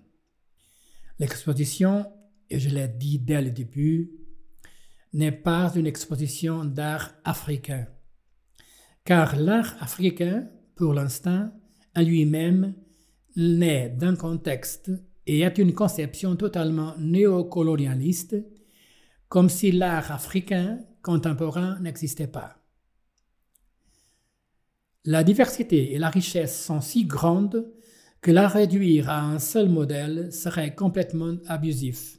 L'exposition, 1.18 2.06
et 2.50 2.58
je 2.58 2.68
l'ai 2.68 2.88
dit 2.88 3.18
dès 3.18 3.42
le 3.42 3.50
début, 3.50 4.10
n'est 5.12 5.32
pas 5.32 5.72
une 5.74 5.86
exposition 5.86 6.64
d'art 6.64 7.14
africain, 7.24 7.86
car 9.04 9.36
l'art 9.36 9.74
africain, 9.80 10.48
pour 10.76 10.92
l'instant, 10.92 11.50
en 11.96 12.02
lui-même, 12.02 12.74
naît 13.36 13.88
d'un 13.88 14.16
contexte 14.16 14.90
et 15.26 15.40
est 15.40 15.58
une 15.58 15.74
conception 15.74 16.36
totalement 16.36 16.94
néocolonialiste, 16.98 18.36
comme 19.28 19.48
si 19.48 19.72
l'art 19.72 20.10
africain 20.10 20.78
contemporain 21.02 21.78
n'existait 21.80 22.26
pas. 22.26 22.58
La 25.04 25.24
diversité 25.24 25.94
et 25.94 25.98
la 25.98 26.10
richesse 26.10 26.64
sont 26.64 26.80
si 26.80 27.04
grandes 27.04 27.72
que 28.20 28.30
la 28.30 28.48
réduire 28.48 29.08
à 29.08 29.22
un 29.22 29.38
seul 29.38 29.68
modèle 29.68 30.32
serait 30.32 30.74
complètement 30.74 31.36
abusif. 31.46 32.18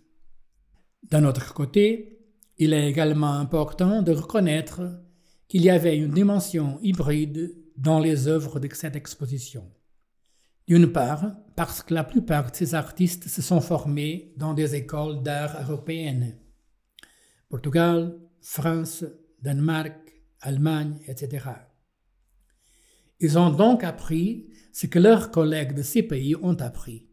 D'un 1.04 1.26
autre 1.26 1.54
côté, 1.54 2.20
il 2.58 2.74
est 2.74 2.90
également 2.90 3.34
important 3.34 4.02
de 4.02 4.12
reconnaître 4.12 4.82
qu'il 5.48 5.62
y 5.62 5.70
avait 5.70 5.98
une 5.98 6.12
dimension 6.12 6.80
hybride 6.82 7.56
dans 7.76 8.00
les 8.00 8.28
œuvres 8.28 8.60
de 8.60 8.70
cette 8.74 8.96
exposition. 8.96 9.70
D'une 10.68 10.92
part, 10.92 11.32
parce 11.56 11.82
que 11.82 11.94
la 11.94 12.04
plupart 12.04 12.52
de 12.52 12.56
ces 12.56 12.76
artistes 12.76 13.28
se 13.28 13.42
sont 13.42 13.62
formés 13.62 14.34
dans 14.38 14.54
des 14.54 14.76
écoles 14.76 15.24
d'art 15.24 15.58
européennes. 15.62 16.38
Portugal, 17.50 18.20
France, 18.42 19.04
Danemark, 19.42 19.98
Allemagne, 20.42 21.00
etc. 21.08 21.46
Ils 23.20 23.38
ont 23.38 23.50
donc 23.50 23.84
appris 23.84 24.48
ce 24.72 24.88
que 24.88 25.00
leurs 25.00 25.32
collègues 25.32 25.74
de 25.74 25.82
ces 25.82 26.04
pays 26.04 26.36
ont 26.36 26.56
appris. 26.56 27.10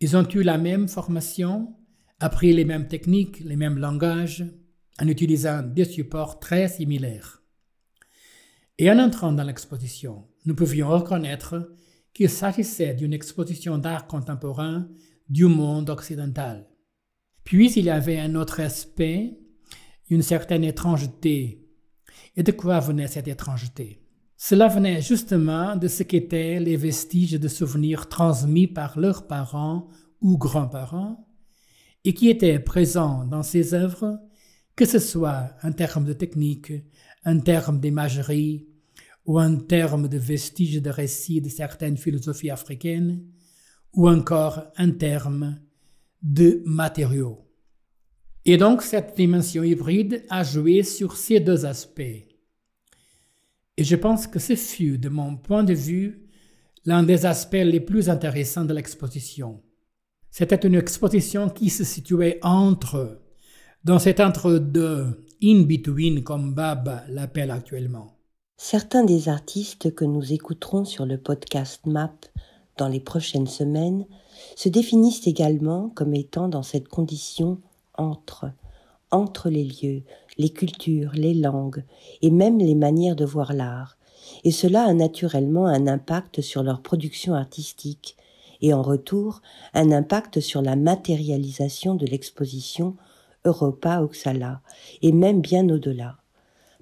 Ils 0.00 0.16
ont 0.16 0.28
eu 0.28 0.42
la 0.42 0.58
même 0.58 0.88
formation, 0.88 1.76
appris 2.18 2.52
les 2.52 2.64
mêmes 2.64 2.88
techniques, 2.88 3.40
les 3.40 3.54
mêmes 3.56 3.78
langages, 3.78 4.44
en 5.00 5.06
utilisant 5.06 5.62
des 5.62 5.84
supports 5.84 6.40
très 6.40 6.68
similaires. 6.68 7.42
Et 8.78 8.90
en 8.90 8.98
entrant 8.98 9.32
dans 9.32 9.44
l'exposition, 9.44 10.26
nous 10.44 10.56
pouvions 10.56 10.88
reconnaître 10.88 11.72
qu'il 12.12 12.28
s'agissait 12.28 12.94
d'une 12.94 13.12
exposition 13.12 13.78
d'art 13.78 14.06
contemporain 14.06 14.88
du 15.28 15.44
monde 15.44 15.90
occidental. 15.90 16.71
Puis 17.44 17.72
il 17.72 17.90
avait 17.90 18.18
un 18.18 18.34
autre 18.34 18.60
aspect, 18.60 19.38
une 20.10 20.22
certaine 20.22 20.64
étrangeté. 20.64 21.68
Et 22.36 22.42
de 22.42 22.52
quoi 22.52 22.80
venait 22.80 23.08
cette 23.08 23.28
étrangeté? 23.28 24.00
Cela 24.36 24.68
venait 24.68 25.00
justement 25.00 25.76
de 25.76 25.86
ce 25.88 26.02
qu'étaient 26.02 26.58
les 26.58 26.76
vestiges 26.76 27.38
de 27.38 27.48
souvenirs 27.48 28.08
transmis 28.08 28.66
par 28.66 28.98
leurs 28.98 29.26
parents 29.26 29.88
ou 30.20 30.36
grands-parents 30.38 31.28
et 32.04 32.14
qui 32.14 32.28
étaient 32.28 32.58
présents 32.58 33.24
dans 33.24 33.42
ces 33.42 33.74
œuvres, 33.74 34.18
que 34.74 34.84
ce 34.84 34.98
soit 34.98 35.50
en 35.62 35.72
termes 35.72 36.04
de 36.04 36.12
technique, 36.12 36.72
en 37.24 37.38
termes 37.38 37.78
d'imagerie 37.78 38.66
ou 39.24 39.40
en 39.40 39.56
termes 39.56 40.08
de 40.08 40.18
vestiges 40.18 40.82
de 40.82 40.90
récits 40.90 41.40
de 41.40 41.48
certaines 41.48 41.96
philosophies 41.96 42.50
africaines, 42.50 43.22
ou 43.92 44.08
encore 44.08 44.64
en 44.76 44.90
termes 44.90 45.60
de 46.22 46.62
matériaux. 46.64 47.46
Et 48.44 48.56
donc 48.56 48.82
cette 48.82 49.16
dimension 49.16 49.62
hybride 49.62 50.24
a 50.28 50.42
joué 50.42 50.82
sur 50.82 51.16
ces 51.16 51.40
deux 51.40 51.64
aspects 51.66 52.26
et 53.76 53.84
je 53.84 53.96
pense 53.96 54.26
que 54.26 54.38
ce 54.38 54.54
fut, 54.54 54.98
de 54.98 55.08
mon 55.08 55.36
point 55.36 55.64
de 55.64 55.72
vue, 55.72 56.28
l'un 56.84 57.02
des 57.02 57.24
aspects 57.26 57.54
les 57.54 57.80
plus 57.80 58.10
intéressants 58.10 58.64
de 58.64 58.74
l'exposition. 58.74 59.62
C'était 60.30 60.66
une 60.66 60.74
exposition 60.74 61.48
qui 61.48 61.70
se 61.70 61.84
situait 61.84 62.38
entre, 62.42 63.22
dans 63.84 63.98
cet 63.98 64.20
entre-deux, 64.20 65.24
in-between 65.42 66.22
comme 66.22 66.54
Bab 66.54 67.02
l'appelle 67.08 67.50
actuellement. 67.50 68.18
Certains 68.56 69.04
des 69.04 69.28
artistes 69.28 69.94
que 69.94 70.04
nous 70.04 70.32
écouterons 70.32 70.84
sur 70.84 71.06
le 71.06 71.18
podcast 71.18 71.84
MAP 71.86 72.26
dans 72.76 72.88
les 72.88 73.00
prochaines 73.00 73.46
semaines 73.46 74.06
se 74.56 74.68
définissent 74.68 75.26
également 75.26 75.90
comme 75.94 76.14
étant 76.14 76.48
dans 76.48 76.62
cette 76.62 76.88
condition 76.88 77.58
entre, 77.96 78.50
entre 79.10 79.50
les 79.50 79.64
lieux, 79.64 80.02
les 80.38 80.50
cultures, 80.50 81.12
les 81.14 81.34
langues 81.34 81.84
et 82.22 82.30
même 82.30 82.58
les 82.58 82.74
manières 82.74 83.16
de 83.16 83.24
voir 83.24 83.52
l'art, 83.52 83.96
et 84.44 84.50
cela 84.50 84.84
a 84.84 84.94
naturellement 84.94 85.66
un 85.66 85.86
impact 85.86 86.40
sur 86.40 86.62
leur 86.62 86.82
production 86.82 87.34
artistique, 87.34 88.16
et 88.60 88.72
en 88.72 88.82
retour 88.82 89.42
un 89.74 89.90
impact 89.90 90.40
sur 90.40 90.62
la 90.62 90.76
matérialisation 90.76 91.94
de 91.94 92.06
l'exposition 92.06 92.96
Europa 93.44 94.00
Oxala, 94.02 94.60
et 95.02 95.12
même 95.12 95.40
bien 95.40 95.68
au-delà, 95.68 96.16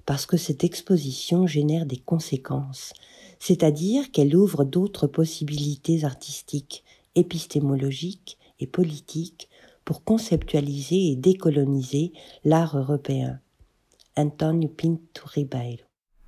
parce 0.05 0.25
que 0.25 0.37
cette 0.37 0.63
exposition 0.63 1.47
génère 1.47 1.85
des 1.85 1.97
conséquences, 1.97 2.93
c'est-à-dire 3.41 4.11
qu'elle 4.11 4.35
ouvre 4.35 4.63
d'autres 4.63 5.07
possibilités 5.07 6.05
artistiques, 6.05 6.83
épistémologiques 7.15 8.37
et 8.59 8.67
politiques 8.67 9.49
pour 9.83 10.03
conceptualiser 10.03 11.07
et 11.07 11.15
décoloniser 11.15 12.13
l'art 12.45 12.77
européen. 12.77 13.41
Antonio 14.15 14.69
Pinto 14.69 15.23
Ribeiro. 15.25 15.83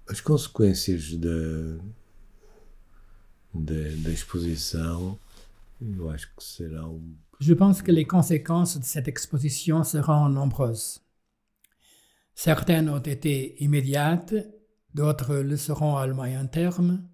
As 0.10 0.22
consequências 0.22 1.14
da, 1.14 1.78
da, 3.54 3.96
da 3.98 4.10
exposição, 4.10 5.20
eu 5.80 6.10
acho 6.10 6.34
que 6.36 6.44
serão. 6.44 7.00
Je 7.40 7.54
pense 7.54 7.84
que 7.84 7.92
les 7.92 8.06
conséquences 8.06 8.80
de 8.80 8.86
cette 8.86 9.08
exposition 9.08 9.84
seront 9.84 10.30
nombreuses. 10.30 11.00
Certaines 12.34 12.90
ont 12.90 13.04
été 13.06 13.56
immédiates, 13.64 14.34
d'autres 14.94 15.36
le 15.36 15.58
seront 15.58 15.96
à 15.96 16.08
moyen 16.08 16.46
terme, 16.46 17.08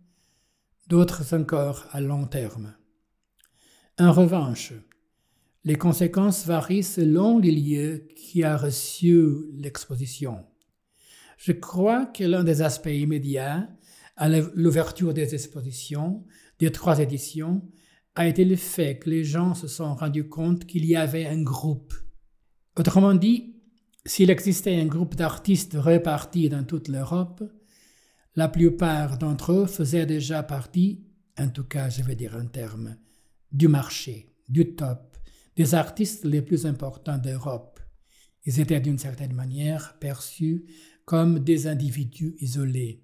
d'autres 0.88 1.33
encore 1.33 1.86
à 1.91 2.01
long 2.01 2.25
terme. 2.25 2.75
En 4.00 4.12
revanche, 4.12 4.74
les 5.63 5.75
conséquences 5.75 6.45
varient 6.45 6.83
selon 6.83 7.38
les 7.38 7.51
lieux 7.51 8.07
qui 8.15 8.43
a 8.43 8.57
reçu 8.57 9.51
l'exposition. 9.53 10.45
Je 11.38 11.51
crois 11.51 12.05
que 12.05 12.24
l'un 12.24 12.43
des 12.43 12.62
aspects 12.62 12.88
immédiats 12.88 13.69
à 14.15 14.27
l'ouverture 14.29 15.13
des 15.13 15.33
expositions, 15.33 16.25
des 16.59 16.71
trois 16.71 17.00
éditions, 17.00 17.62
a 18.15 18.27
été 18.27 18.43
le 18.43 18.57
fait 18.57 19.00
que 19.00 19.09
les 19.09 19.24
gens 19.24 19.53
se 19.53 19.67
sont 19.67 19.95
rendus 19.95 20.27
compte 20.27 20.65
qu'il 20.65 20.86
y 20.86 20.95
avait 20.95 21.25
un 21.25 21.41
groupe. 21.41 21.93
Autrement 22.77 23.13
dit, 23.13 23.55
s'il 24.05 24.29
existait 24.29 24.79
un 24.79 24.86
groupe 24.86 25.15
d'artistes 25.15 25.77
répartis 25.79 26.50
dans 26.50 26.65
toute 26.65 26.89
l'Europe, 26.89 27.43
la 28.39 28.48
plupart 28.48 29.17
d'entre 29.17 29.51
eux 29.51 29.65
faisaient 29.65 30.05
déjà 30.05 30.43
partie, 30.43 31.03
en 31.38 31.50
tout 31.50 31.65
cas 31.65 31.89
je 31.89 32.01
vais 32.03 32.15
dire 32.15 32.38
un 32.38 32.46
terme, 32.46 32.96
du 33.51 33.67
marché, 33.67 34.34
du 34.48 34.77
top, 34.77 35.17
des 35.58 35.75
artistes 35.75 36.24
les 36.24 36.41
plus 36.41 36.65
importants 36.65 37.17
d'Europe. 37.17 37.81
Ils 38.46 38.62
étaient 38.62 38.79
d'une 38.79 38.98
certaine 38.98 39.34
manière 39.34 40.00
perçus 40.00 40.63
comme 41.03 41.39
des 41.39 41.67
individus 41.67 42.38
isolés. 42.39 43.03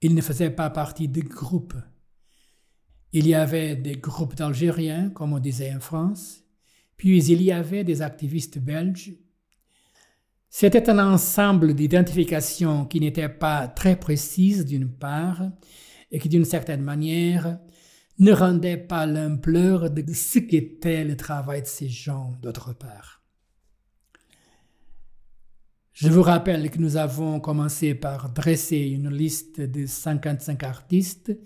Ils 0.00 0.14
ne 0.14 0.20
faisaient 0.20 0.50
pas 0.50 0.70
partie 0.70 1.08
de 1.08 1.20
groupes. 1.20 1.74
Il 3.10 3.26
y 3.26 3.34
avait 3.34 3.74
des 3.74 3.96
groupes 3.96 4.36
d'Algériens, 4.36 5.10
comme 5.10 5.32
on 5.32 5.40
disait 5.40 5.74
en 5.74 5.80
France, 5.80 6.44
puis 6.96 7.20
il 7.20 7.42
y 7.42 7.50
avait 7.50 7.82
des 7.82 8.00
activistes 8.00 8.60
belges. 8.60 9.14
C'était 10.56 10.88
un 10.88 11.00
ensemble 11.00 11.74
d'identifications 11.74 12.84
qui 12.84 13.00
n'étaient 13.00 13.28
pas 13.28 13.66
très 13.66 13.98
précises 13.98 14.64
d'une 14.64 14.88
part, 14.88 15.42
et 16.12 16.20
qui 16.20 16.28
d'une 16.28 16.44
certaine 16.44 16.82
manière 16.82 17.58
ne 18.20 18.30
rendait 18.30 18.76
pas 18.76 19.04
l'ampleur 19.04 19.90
de 19.90 20.04
ce 20.12 20.38
qu'était 20.38 21.02
le 21.02 21.16
travail 21.16 21.62
de 21.62 21.66
ces 21.66 21.88
gens 21.88 22.36
d'autre 22.40 22.72
part. 22.72 23.24
Je 25.92 26.08
vous 26.08 26.22
rappelle 26.22 26.70
que 26.70 26.78
nous 26.78 26.96
avons 26.96 27.40
commencé 27.40 27.96
par 27.96 28.30
dresser 28.30 28.78
une 28.78 29.10
liste 29.10 29.60
de 29.60 29.86
55 29.86 30.62
artistes 30.62 31.36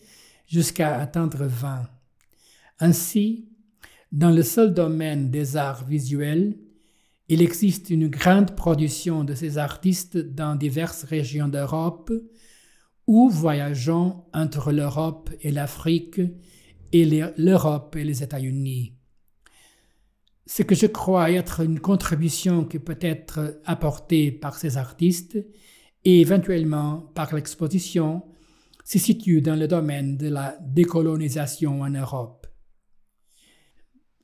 jusqu'à 0.46 1.00
atteindre 1.00 1.46
20. 1.46 1.88
Ainsi, 2.80 3.48
dans 4.12 4.30
le 4.30 4.42
seul 4.42 4.74
domaine 4.74 5.30
des 5.30 5.56
arts 5.56 5.86
visuels, 5.86 6.58
il 7.28 7.42
existe 7.42 7.90
une 7.90 8.08
grande 8.08 8.56
production 8.56 9.22
de 9.22 9.34
ces 9.34 9.58
artistes 9.58 10.16
dans 10.16 10.56
diverses 10.56 11.04
régions 11.04 11.48
d'Europe 11.48 12.10
ou 13.06 13.28
voyageant 13.28 14.28
entre 14.32 14.72
l'Europe 14.72 15.30
et 15.42 15.50
l'Afrique 15.50 16.20
et 16.92 17.32
l'Europe 17.36 17.96
et 17.96 18.04
les 18.04 18.22
États-Unis. 18.22 18.94
Ce 20.46 20.62
que 20.62 20.74
je 20.74 20.86
crois 20.86 21.30
être 21.30 21.60
une 21.60 21.80
contribution 21.80 22.64
qui 22.64 22.78
peut 22.78 22.98
être 23.00 23.60
apportée 23.66 24.32
par 24.32 24.56
ces 24.56 24.78
artistes 24.78 25.38
et 26.04 26.20
éventuellement 26.20 27.12
par 27.14 27.34
l'exposition 27.34 28.22
se 28.84 28.98
situe 28.98 29.42
dans 29.42 29.56
le 29.56 29.68
domaine 29.68 30.16
de 30.16 30.28
la 30.28 30.56
décolonisation 30.62 31.82
en 31.82 31.90
Europe. 31.90 32.46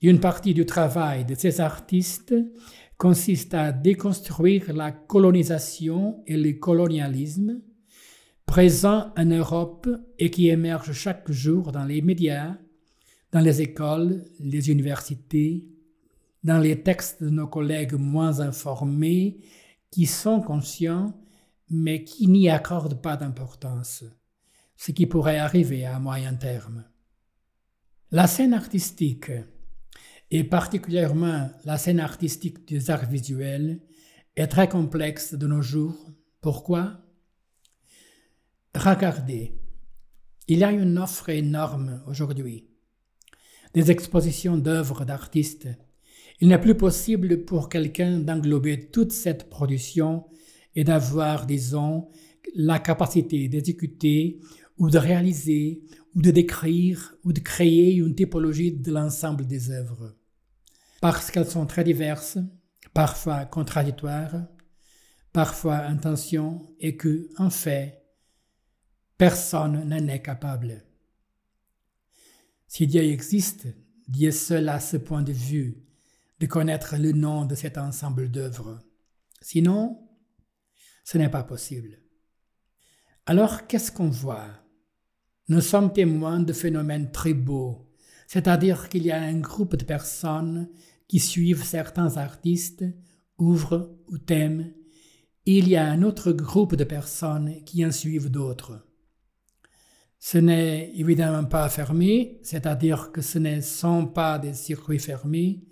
Une 0.00 0.20
partie 0.20 0.54
du 0.54 0.64
travail 0.64 1.26
de 1.26 1.34
ces 1.34 1.61
artistes 1.61 2.34
consiste 2.96 3.54
à 3.54 3.72
déconstruire 3.72 4.72
la 4.72 4.92
colonisation 4.92 6.22
et 6.26 6.36
le 6.36 6.52
colonialisme 6.52 7.60
présents 8.46 9.12
en 9.16 9.24
Europe 9.24 9.88
et 10.18 10.30
qui 10.30 10.48
émergent 10.48 10.92
chaque 10.92 11.30
jour 11.30 11.72
dans 11.72 11.84
les 11.84 12.02
médias, 12.02 12.56
dans 13.32 13.40
les 13.40 13.62
écoles, 13.62 14.24
les 14.38 14.70
universités, 14.70 15.66
dans 16.42 16.58
les 16.58 16.82
textes 16.82 17.22
de 17.22 17.30
nos 17.30 17.48
collègues 17.48 17.94
moins 17.94 18.40
informés 18.40 19.38
qui 19.90 20.06
sont 20.06 20.40
conscients 20.40 21.14
mais 21.70 22.04
qui 22.04 22.28
n'y 22.28 22.50
accordent 22.50 23.00
pas 23.00 23.16
d'importance, 23.16 24.04
ce 24.76 24.92
qui 24.92 25.06
pourrait 25.06 25.38
arriver 25.38 25.86
à 25.86 25.98
moyen 25.98 26.34
terme. 26.34 26.84
La 28.10 28.26
scène 28.26 28.54
artistique 28.54 29.32
et 30.30 30.44
particulièrement 30.44 31.50
la 31.64 31.78
scène 31.78 32.00
artistique 32.00 32.66
des 32.66 32.90
arts 32.90 33.08
visuels, 33.08 33.80
est 34.36 34.48
très 34.48 34.68
complexe 34.68 35.34
de 35.34 35.46
nos 35.46 35.62
jours. 35.62 35.94
Pourquoi? 36.40 37.00
Regardez, 38.74 39.54
il 40.48 40.58
y 40.58 40.64
a 40.64 40.72
une 40.72 40.98
offre 40.98 41.28
énorme 41.28 42.02
aujourd'hui. 42.06 42.66
Des 43.72 43.90
expositions 43.90 44.56
d'œuvres 44.56 45.04
d'artistes. 45.04 45.68
Il 46.40 46.48
n'est 46.48 46.60
plus 46.60 46.76
possible 46.76 47.44
pour 47.44 47.68
quelqu'un 47.68 48.18
d'englober 48.18 48.90
toute 48.90 49.12
cette 49.12 49.48
production 49.48 50.26
et 50.74 50.84
d'avoir, 50.84 51.46
disons, 51.46 52.08
la 52.54 52.78
capacité 52.78 53.48
d'exécuter 53.48 54.40
ou 54.78 54.90
de 54.90 54.98
réaliser 54.98 55.82
ou 56.14 56.23
de 56.23 56.30
décrire 56.30 57.14
ou 57.25 57.33
de 57.33 57.40
créer 57.40 57.94
une 57.94 58.14
typologie 58.14 58.73
de 58.73 58.92
l'ensemble 58.92 59.47
des 59.47 59.71
œuvres 59.71 60.14
parce 61.04 61.30
qu'elles 61.30 61.50
sont 61.50 61.66
très 61.66 61.85
diverses, 61.85 62.38
parfois 62.94 63.44
contradictoires, 63.44 64.47
parfois 65.35 65.80
intentions, 65.80 66.75
et 66.80 66.97
que, 66.97 67.28
en 67.37 67.50
fait, 67.50 68.02
personne 69.18 69.87
n'en 69.87 70.09
est 70.09 70.23
capable. 70.23 70.83
Si 72.68 72.87
Dieu 72.87 73.02
existe, 73.02 73.66
Dieu 74.09 74.30
seul 74.30 74.66
a 74.71 74.80
ce 74.80 74.97
point 74.97 75.21
de 75.21 75.35
vue 75.35 75.85
de 76.40 76.47
connaître 76.47 76.97
le 76.97 77.12
nom 77.12 77.44
de 77.44 77.54
cet 77.54 77.76
ensemble 77.76 78.30
d'œuvres. 78.30 78.80
Sinon, 79.42 80.09
ce 81.04 81.18
n'est 81.18 81.28
pas 81.28 81.44
possible. 81.44 82.00
Alors, 83.26 83.66
qu'est-ce 83.66 83.92
qu'on 83.92 84.09
voit? 84.09 84.63
Nous 85.48 85.61
sommes 85.61 85.92
témoins 85.92 86.40
de 86.40 86.54
phénomènes 86.54 87.11
très 87.11 87.35
beaux, 87.35 87.87
c'est-à-dire 88.26 88.88
qu'il 88.88 89.02
y 89.04 89.11
a 89.11 89.20
un 89.20 89.40
groupe 89.40 89.76
de 89.76 89.85
personnes 89.85 90.70
qui 91.07 91.20
suivent 91.20 91.64
certains 91.64 92.16
artistes, 92.16 92.85
ouvrent 93.37 93.94
ou 94.09 94.16
thèmes, 94.16 94.72
il 95.44 95.68
y 95.68 95.76
a 95.76 95.87
un 95.87 96.02
autre 96.02 96.33
groupe 96.33 96.76
de 96.76 96.85
personnes 96.85 97.62
qui 97.64 97.85
en 97.85 97.92
suivent 97.92 98.30
d'autres. 98.30 98.87
Ce 100.18 100.38
n'est 100.38 100.90
évidemment 100.94 101.44
pas 101.44 101.68
fermé, 101.68 102.40
c'est-à-dire 102.42 103.12
que 103.12 103.20
ce 103.20 103.38
ne 103.38 103.61
sont 103.61 104.07
pas 104.07 104.38
des 104.38 104.54
circuits 104.54 104.98
fermés, 104.98 105.62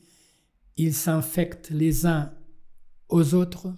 ils 0.77 0.93
s'infectent 0.93 1.71
les 1.71 2.05
uns 2.05 2.35
aux 3.09 3.33
autres, 3.33 3.75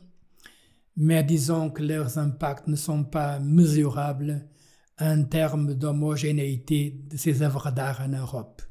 mais 0.96 1.22
disons 1.22 1.70
que 1.70 1.84
leurs 1.84 2.18
impacts 2.18 2.66
ne 2.66 2.74
sont 2.74 3.04
pas 3.04 3.38
mesurables 3.38 4.48
en 5.00 5.24
termes 5.24 5.74
d'homogénéité 5.74 7.02
de 7.10 7.16
ces 7.16 7.42
œuvres 7.42 7.70
d'art 7.70 8.00
en 8.00 8.08
Europe. 8.08 8.62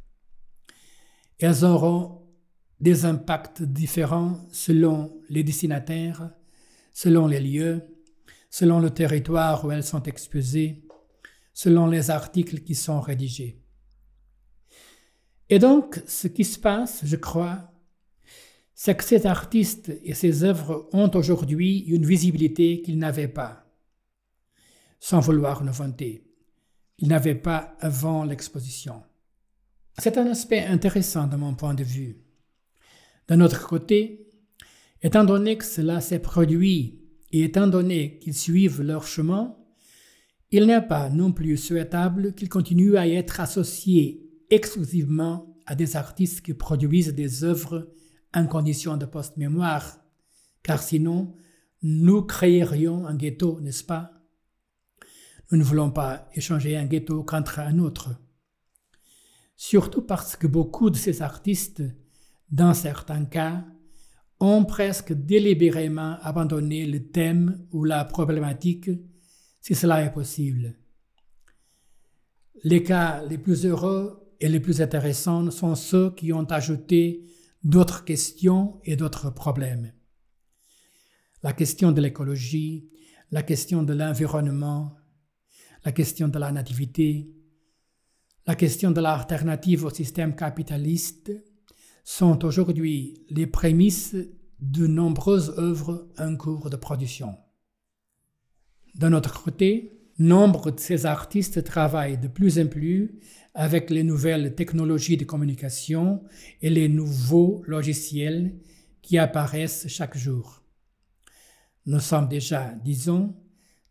Elles 1.40 1.66
auront 1.66 2.22
des 2.80 3.06
impacts 3.06 3.64
différents 3.64 4.40
selon 4.52 5.22
les 5.30 5.44
destinataires, 5.44 6.32
selon 6.94 7.28
les 7.28 7.40
lieux, 7.40 7.82
selon 8.50 8.80
le 8.80 8.90
territoire 8.90 9.66
où 9.66 9.72
elles 9.72 9.84
sont 9.84 10.04
exposées, 10.04 10.86
selon 11.54 11.88
les 11.88 12.10
articles 12.10 12.60
qui 12.60 12.76
sont 12.76 13.02
rédigés. 13.02 13.62
Et 15.50 15.60
donc, 15.60 16.02
ce 16.08 16.28
qui 16.28 16.44
se 16.44 16.60
passe, 16.60 17.02
je 17.04 17.16
crois, 17.16 17.72
c'est 18.74 18.96
que 18.96 19.04
ces 19.04 19.26
artistes 19.28 19.92
et 20.04 20.14
ces 20.14 20.44
œuvres 20.44 20.90
ont 20.94 21.12
aujourd'hui 21.16 21.80
une 21.80 22.06
visibilité 22.06 22.82
qu'ils 22.82 22.98
n'avaient 22.98 23.28
pas, 23.28 23.63
sans 25.04 25.20
vouloir 25.20 25.66
nous 25.66 25.74
vanter. 25.74 26.24
Ils 26.98 27.10
n'avaient 27.10 27.36
pas 27.36 27.76
avant 27.82 28.24
l'exposition. 28.24 29.04
C'est 29.98 30.18
un 30.18 30.28
aspect 30.28 30.64
intéressant 30.64 31.28
de 31.28 31.36
mon 31.36 31.56
point 31.56 31.74
de 31.74 31.84
vue. 31.84 32.24
D'un 33.28 33.42
autre 33.42 33.68
côté, 33.68 34.30
étant 35.02 35.26
donné 35.26 35.58
que 35.58 35.66
cela 35.66 36.00
s'est 36.00 36.22
produit 36.22 37.02
et 37.34 37.44
étant 37.44 37.68
donné 37.68 38.18
qu'ils 38.20 38.34
suivent 38.34 38.82
leur 38.82 39.06
chemin, 39.06 39.58
il 40.52 40.68
n'est 40.68 40.88
pas 40.88 41.10
non 41.10 41.34
plus 41.34 41.58
souhaitable 41.58 42.34
qu'ils 42.34 42.48
continuent 42.48 42.96
à 42.96 43.06
être 43.06 43.42
associés 43.42 44.32
exclusivement 44.52 45.54
à 45.66 45.76
des 45.76 45.98
artistes 45.98 46.40
qui 46.40 46.54
produisent 46.54 47.14
des 47.14 47.44
œuvres 47.44 47.92
en 48.34 48.48
condition 48.48 48.96
de 48.96 49.06
post-mémoire, 49.06 49.98
car 50.64 50.82
sinon, 50.82 51.36
nous 51.82 52.22
créerions 52.22 53.06
un 53.06 53.16
ghetto, 53.16 53.60
n'est-ce 53.60 53.84
pas? 53.84 54.13
Nous 55.54 55.60
ne 55.60 55.64
voulons 55.64 55.92
pas 55.92 56.28
échanger 56.34 56.76
un 56.76 56.86
ghetto 56.86 57.24
contre 57.24 57.60
un 57.60 57.78
autre. 57.78 58.10
Surtout 59.56 60.02
parce 60.02 60.36
que 60.36 60.48
beaucoup 60.48 60.90
de 60.90 60.98
ces 60.98 61.22
artistes 61.22 61.84
dans 62.50 62.74
certains 62.74 63.26
cas, 63.26 63.66
ont 64.40 64.66
presque 64.66 65.14
délibérément 65.14 66.18
abandonné 66.24 66.88
le 66.88 67.08
thème 67.12 67.68
ou 67.72 67.84
la 67.84 68.04
problématique, 68.04 68.90
si 69.62 69.76
cela 69.76 70.04
est 70.04 70.12
possible. 70.12 70.76
Les 72.64 72.82
cas 72.82 73.24
les 73.24 73.38
plus 73.38 73.64
heureux 73.68 74.34
et 74.40 74.50
les 74.50 74.60
plus 74.60 74.82
intéressants 74.82 75.52
sont 75.52 75.76
ceux 75.76 76.10
qui 76.16 76.34
ont 76.34 76.46
ajouté 76.46 77.28
d'autres 77.64 78.06
questions 78.06 78.82
et 78.84 78.96
d'autres 78.96 79.30
problèmes. 79.30 79.94
La 81.44 81.54
question 81.54 81.92
de 81.92 82.02
l'écologie, 82.02 82.90
la 83.32 83.44
question 83.44 83.84
de 83.84 83.94
l'environnement, 83.94 84.96
la 85.86 85.92
question 85.92 86.28
de 86.28 86.40
la 86.40 86.52
nativité, 86.52 87.30
la 88.46 88.56
question 88.56 88.92
de 88.92 89.02
l'alternative 89.02 89.86
au 89.86 89.90
système 89.90 90.36
capitaliste, 90.36 91.32
sont 92.04 92.44
aujourd'hui 92.44 93.26
les 93.30 93.48
prémices 93.48 94.16
de 94.60 94.88
nombreuses 94.88 95.54
œuvres 95.58 96.10
en 96.18 96.36
cours 96.36 96.70
de 96.70 96.76
production. 96.76 97.38
D'un 98.96 99.14
autre 99.14 99.42
côté, 99.44 100.04
nombre 100.20 100.72
de 100.72 100.80
ces 100.80 101.06
artistes 101.06 101.64
travaillent 101.64 102.18
de 102.18 102.28
plus 102.28 102.60
en 102.60 102.68
plus 102.68 103.20
avec 103.54 103.90
les 103.90 104.04
nouvelles 104.04 104.56
technologies 104.56 105.18
de 105.18 105.26
communication 105.26 106.24
et 106.62 106.70
les 106.70 106.90
nouveaux 106.90 107.64
logiciels 107.66 108.56
qui 109.02 109.18
apparaissent 109.18 109.88
chaque 109.88 110.18
jour. 110.18 110.64
Nous 111.86 112.00
sommes 112.00 112.28
déjà, 112.28 112.74
disons, 112.84 113.36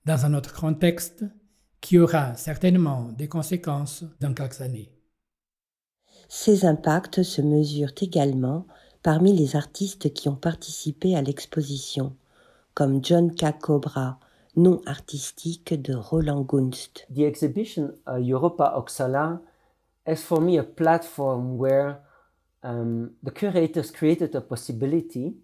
dans 0.05 0.25
un 0.25 0.35
autre 0.35 0.55
contexte 0.55 1.25
qui 1.83 1.99
aura 1.99 2.35
certainement 2.37 3.11
des 3.19 3.29
conséquences 3.29 4.05
dans 4.21 4.33
quelques 4.33 4.63
années. 4.63 4.91
Ces 6.29 6.65
impacts 6.65 7.23
se 7.23 7.43
mesurent 7.43 7.93
également 8.01 8.67
parmi 9.03 9.37
les 9.37 9.57
artistes 9.57 10.15
qui 10.15 10.29
ont 10.29 10.37
participé 10.37 11.15
à 11.17 11.21
l'exposition, 11.21 12.17
comme 12.73 13.05
John 13.05 13.35
K. 13.35 13.59
Cobra, 13.61 14.19
nom 14.57 14.81
artistique 14.87 15.75
de 15.75 15.95
Roland 15.95 16.43
Gunst. 16.43 17.07
The 17.15 17.21
exhibition 17.21 17.93
uh, 18.07 18.19
Europa 18.19 18.73
Oxala 18.77 19.43
as 20.07 20.23
for 20.23 20.41
me 20.41 20.59
a 20.59 20.63
platform 20.63 21.59
where 21.59 22.01
um, 22.63 23.11
the 23.25 23.31
curators 23.31 23.91
created 23.91 24.35
a 24.35 24.41
possibility 24.41 25.37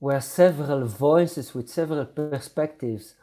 where 0.00 0.20
several 0.20 0.84
voices 0.84 1.54
with 1.54 1.68
several 1.68 2.04
perspectives 2.04 3.16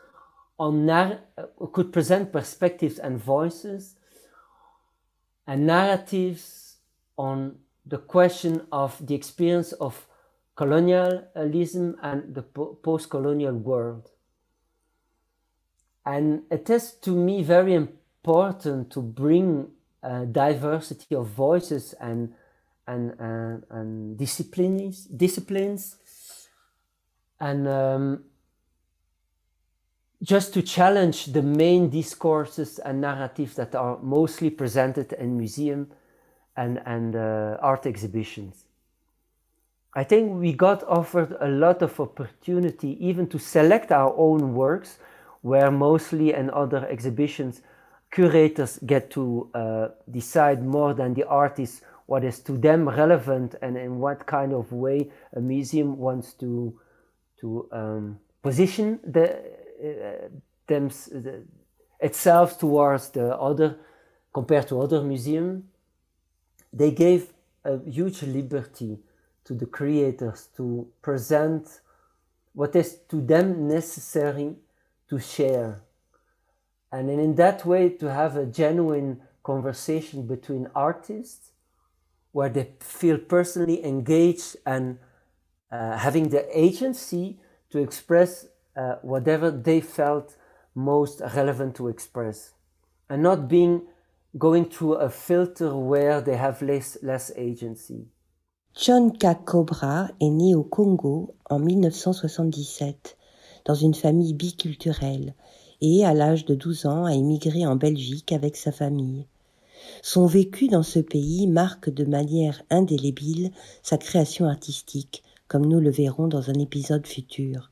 on 0.62 0.86
nar- 0.86 1.20
uh, 1.40 1.66
could 1.74 1.92
present 1.92 2.32
perspectives 2.32 3.00
and 3.00 3.18
voices 3.18 3.96
and 5.48 5.66
narratives 5.66 6.76
on 7.18 7.56
the 7.84 7.98
question 7.98 8.62
of 8.72 8.96
the 9.08 9.16
experience 9.16 9.72
of 9.74 10.08
colonialism 10.56 11.98
and 12.04 12.36
the 12.36 12.44
po- 12.44 12.78
post-colonial 12.84 13.56
world. 13.56 14.12
And 16.06 16.44
it 16.52 16.70
is 16.70 16.94
to 17.06 17.16
me 17.16 17.42
very 17.42 17.74
important 17.74 18.92
to 18.92 19.02
bring 19.02 19.72
a 20.04 20.28
diversity 20.28 21.16
of 21.16 21.26
voices 21.26 21.94
and 22.00 22.34
and 22.88 23.16
and, 23.20 23.64
and 23.70 24.18
disciplines 24.18 25.06
disciplines 25.06 25.98
and 27.40 27.68
um, 27.68 28.24
just 30.24 30.54
to 30.54 30.62
challenge 30.62 31.28
the 31.28 31.42
main 31.42 31.90
discourses 31.90 32.80
and 32.80 33.02
narratives 33.02 33.56
that 33.56 33.76
are 33.76 33.98
mostly 34.02 34.50
presented 34.50 35.14
in 35.14 35.38
museum 35.38 35.92
and 36.56 36.82
and 36.86 37.16
uh, 37.16 37.58
art 37.62 37.86
exhibitions. 37.86 38.66
I 39.94 40.04
think 40.04 40.40
we 40.40 40.54
got 40.54 40.84
offered 40.84 41.36
a 41.42 41.48
lot 41.48 41.82
of 41.82 42.00
opportunity 42.00 42.98
even 43.06 43.28
to 43.28 43.40
select 43.40 43.92
our 43.92 44.14
own 44.16 44.54
works, 44.54 45.00
where 45.42 45.70
mostly 45.72 46.34
in 46.34 46.50
other 46.50 46.88
exhibitions 46.88 47.62
curators 48.12 48.80
get 48.86 49.10
to 49.12 49.50
uh, 49.54 49.88
decide 50.10 50.64
more 50.64 50.94
than 50.94 51.14
the 51.14 51.24
artists 51.28 51.82
what 52.06 52.24
is 52.24 52.40
to 52.40 52.58
them 52.58 52.88
relevant 52.88 53.56
and 53.62 53.78
in 53.78 54.00
what 54.00 54.26
kind 54.26 54.54
of 54.54 54.72
way 54.72 55.10
a 55.34 55.40
museum 55.40 55.98
wants 55.98 56.34
to 56.34 56.78
to 57.40 57.68
um, 57.72 58.20
position 58.44 59.00
the, 59.04 59.42
them 60.68 60.88
the, 60.90 61.44
itself 62.00 62.60
towards 62.60 63.10
the 63.10 63.36
other 63.38 63.78
compared 64.34 64.68
to 64.68 64.80
other 64.82 65.02
museums 65.04 65.64
they 66.74 66.92
gave 66.92 67.34
a 67.66 67.80
huge 67.80 68.24
liberty 68.24 69.00
to 69.44 69.54
the 69.54 69.66
creators 69.66 70.48
to 70.56 70.88
present 71.02 71.82
what 72.54 72.76
is 72.76 73.00
to 73.10 73.22
them 73.22 73.68
necessary 73.68 74.56
to 75.10 75.20
share. 75.20 75.82
And 76.92 77.10
in 77.10 77.36
that 77.36 77.66
way 77.66 77.90
to 77.90 78.12
have 78.12 78.36
a 78.36 78.46
genuine 78.46 79.22
conversation 79.44 80.28
between 80.28 80.70
artists 80.76 81.52
where 82.32 82.50
they 82.50 82.72
feel 82.80 83.18
personally 83.18 83.84
engaged 83.84 84.58
and 84.66 85.00
uh, 85.72 85.98
having 85.98 86.30
the 86.30 86.46
agency 86.58 87.40
to 87.70 87.80
express 87.80 88.46
uh, 88.76 88.96
whatever 89.02 89.52
they 89.52 89.82
felt 89.82 90.38
most 90.76 91.22
relevant 91.36 91.76
to 91.76 91.88
express 91.88 92.54
and 93.10 93.22
not 93.22 93.48
being 93.48 93.82
going 94.38 94.66
through 94.66 94.96
a 94.96 95.10
filter 95.10 95.76
where 95.76 96.22
they 96.22 96.38
have 96.38 96.62
less, 96.62 96.98
less 97.02 97.32
agency. 97.36 98.08
John 98.74 99.12
K. 99.12 99.36
Cobra 99.46 100.10
est 100.22 100.30
né 100.30 100.56
au 100.56 100.64
Congo 100.64 101.36
en 101.50 101.60
1977 101.60 103.18
dans 103.66 103.76
une 103.76 103.94
famille 103.94 104.34
biculturelle 104.34 105.36
et, 105.82 106.06
à 106.06 106.14
l'âge 106.14 106.46
de 106.46 106.56
12 106.56 106.86
ans, 106.86 107.06
a 107.06 107.14
émigré 107.14 107.66
en 107.66 107.76
Belgique 107.76 108.32
avec 108.32 108.56
sa 108.56 108.72
famille. 108.72 109.26
Son 110.02 110.26
vécu 110.26 110.68
dans 110.68 110.84
ce 110.84 111.00
pays 111.00 111.48
marque 111.48 111.90
de 111.90 112.06
manière 112.06 112.62
indélébile 112.70 113.52
sa 113.84 113.98
création 113.98 114.46
artistique, 114.46 115.24
comme 115.48 115.66
nous 115.66 115.80
le 115.80 115.90
verrons 115.90 116.28
dans 116.28 116.50
un 116.50 116.54
épisode 116.54 117.06
futur. 117.06 117.71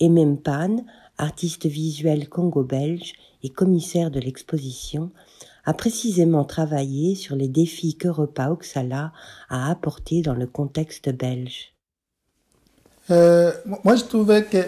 Et 0.00 0.08
même 0.08 0.38
Pan, 0.38 0.84
artiste 1.18 1.66
visuel 1.66 2.28
congo-belge 2.28 3.12
et 3.42 3.50
commissaire 3.50 4.10
de 4.10 4.18
l'exposition, 4.18 5.10
a 5.64 5.74
précisément 5.74 6.44
travaillé 6.44 7.14
sur 7.14 7.36
les 7.36 7.48
défis 7.48 7.94
qu'Europa 7.96 8.50
Oxala 8.50 9.12
a 9.50 9.70
apportés 9.70 10.22
dans 10.22 10.34
le 10.34 10.46
contexte 10.46 11.10
belge. 11.10 11.74
Euh, 13.10 13.52
moi, 13.84 13.96
je 13.96 14.04
trouvais 14.04 14.44
que 14.44 14.64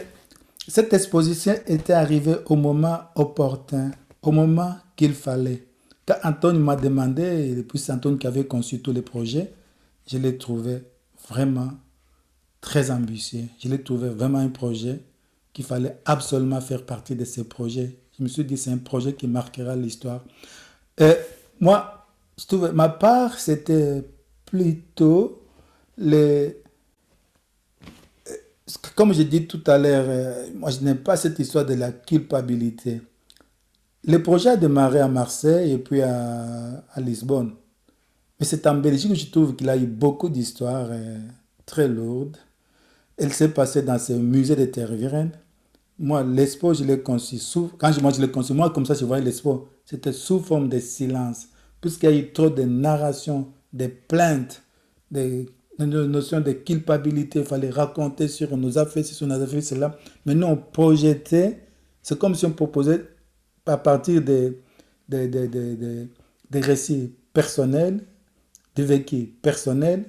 cette 0.68 0.92
exposition 0.92 1.54
était 1.66 1.92
arrivée 1.92 2.36
au 2.46 2.56
moment 2.56 3.00
opportun, 3.14 3.90
au 4.20 4.32
moment 4.32 4.74
qu'il 4.96 5.14
fallait. 5.14 5.66
Quand 6.06 6.16
Antoine 6.24 6.58
m'a 6.58 6.76
demandé, 6.76 7.54
et 7.56 7.62
puis 7.62 7.78
c'est 7.78 7.92
Antoine 7.92 8.18
qui 8.18 8.26
avait 8.26 8.44
conçu 8.44 8.80
tous 8.80 8.92
les 8.92 9.02
projets, 9.02 9.52
je 10.06 10.18
l'ai 10.18 10.36
trouvé 10.36 10.82
vraiment 11.28 11.70
très 12.60 12.90
ambitieux. 12.90 13.44
Je 13.62 13.68
l'ai 13.68 13.82
trouvé 13.82 14.08
vraiment 14.08 14.38
un 14.38 14.48
projet 14.48 15.00
qu'il 15.52 15.64
fallait 15.64 15.98
absolument 16.04 16.60
faire 16.60 16.84
partie 16.84 17.14
de 17.14 17.24
ces 17.24 17.44
projets. 17.44 17.98
Je 18.18 18.22
me 18.22 18.28
suis 18.28 18.44
dit, 18.44 18.56
c'est 18.56 18.70
un 18.70 18.78
projet 18.78 19.14
qui 19.14 19.26
marquera 19.26 19.76
l'histoire. 19.76 20.24
Et 20.98 21.14
moi, 21.60 22.06
je 22.38 22.46
trouvais, 22.46 22.72
ma 22.72 22.88
part, 22.88 23.38
c'était 23.38 24.02
plutôt 24.46 25.42
les, 25.98 26.62
comme 28.94 29.12
je 29.12 29.22
dis 29.22 29.46
tout 29.46 29.62
à 29.66 29.78
l'heure, 29.78 30.04
euh, 30.08 30.46
moi 30.54 30.70
je 30.70 30.80
n'aime 30.80 30.98
pas 30.98 31.16
cette 31.16 31.38
histoire 31.38 31.64
de 31.64 31.74
la 31.74 31.92
culpabilité. 31.92 33.02
Le 34.04 34.22
projet 34.22 34.50
a 34.50 34.56
démarré 34.56 35.00
à 35.00 35.08
Marseille 35.08 35.72
et 35.72 35.78
puis 35.78 36.02
à, 36.02 36.82
Lisbonne. 36.96 37.54
Mais 38.38 38.46
c'est 38.46 38.66
en 38.66 38.74
Belgique 38.74 39.12
que 39.12 39.18
je 39.18 39.30
trouve 39.30 39.54
qu'il 39.54 39.68
a 39.68 39.76
eu 39.76 39.86
beaucoup 39.86 40.28
d'histoires 40.28 40.88
euh, 40.90 41.18
très 41.66 41.86
lourdes. 41.86 42.36
Elle 43.16 43.32
s'est 43.32 43.50
passée 43.50 43.82
dans 43.82 43.98
ce 43.98 44.12
musée 44.14 44.56
de 44.56 44.64
Tervuren. 44.64 45.30
Moi, 46.02 46.24
l'expo, 46.24 46.74
je 46.74 46.82
l'ai 46.82 47.00
conçu 47.00 47.38
sous... 47.38 47.70
Quand 47.78 47.92
je, 47.92 48.00
moi, 48.00 48.10
je 48.10 48.20
l'ai 48.20 48.28
conçu, 48.30 48.52
moi, 48.52 48.70
comme 48.70 48.84
ça, 48.84 48.94
je 48.94 49.04
voyais 49.04 49.22
l'expo. 49.24 49.68
C'était 49.84 50.12
sous 50.12 50.40
forme 50.40 50.68
de 50.68 50.80
silence. 50.80 51.46
Puisqu'il 51.80 52.10
y 52.10 52.12
a 52.12 52.16
eu 52.16 52.32
trop 52.32 52.50
de 52.50 52.62
narrations, 52.64 53.52
de 53.72 53.86
plaintes, 53.86 54.62
de 55.12 55.46
une 55.78 56.06
notion 56.06 56.40
de 56.40 56.52
culpabilité, 56.52 57.40
il 57.40 57.44
fallait 57.44 57.70
raconter 57.70 58.28
sur 58.28 58.52
on 58.52 58.56
nous 58.56 58.78
a 58.78 58.86
fait 58.86 59.02
ceci, 59.02 59.22
on 59.24 59.28
nous 59.28 59.40
a 59.40 59.46
fait 59.46 59.60
cela. 59.62 59.96
Nous, 60.26 60.42
on 60.42 60.56
projetait, 60.56 61.60
c'est 62.02 62.18
comme 62.18 62.34
si 62.34 62.46
on 62.46 62.52
proposait 62.52 63.04
à 63.66 63.76
partir 63.76 64.22
des, 64.22 64.60
des, 65.08 65.28
des, 65.28 65.48
des, 65.48 66.08
des 66.50 66.60
récits 66.60 67.14
personnels, 67.32 68.04
des 68.74 68.84
vécus 68.84 69.28
personnels, 69.40 70.04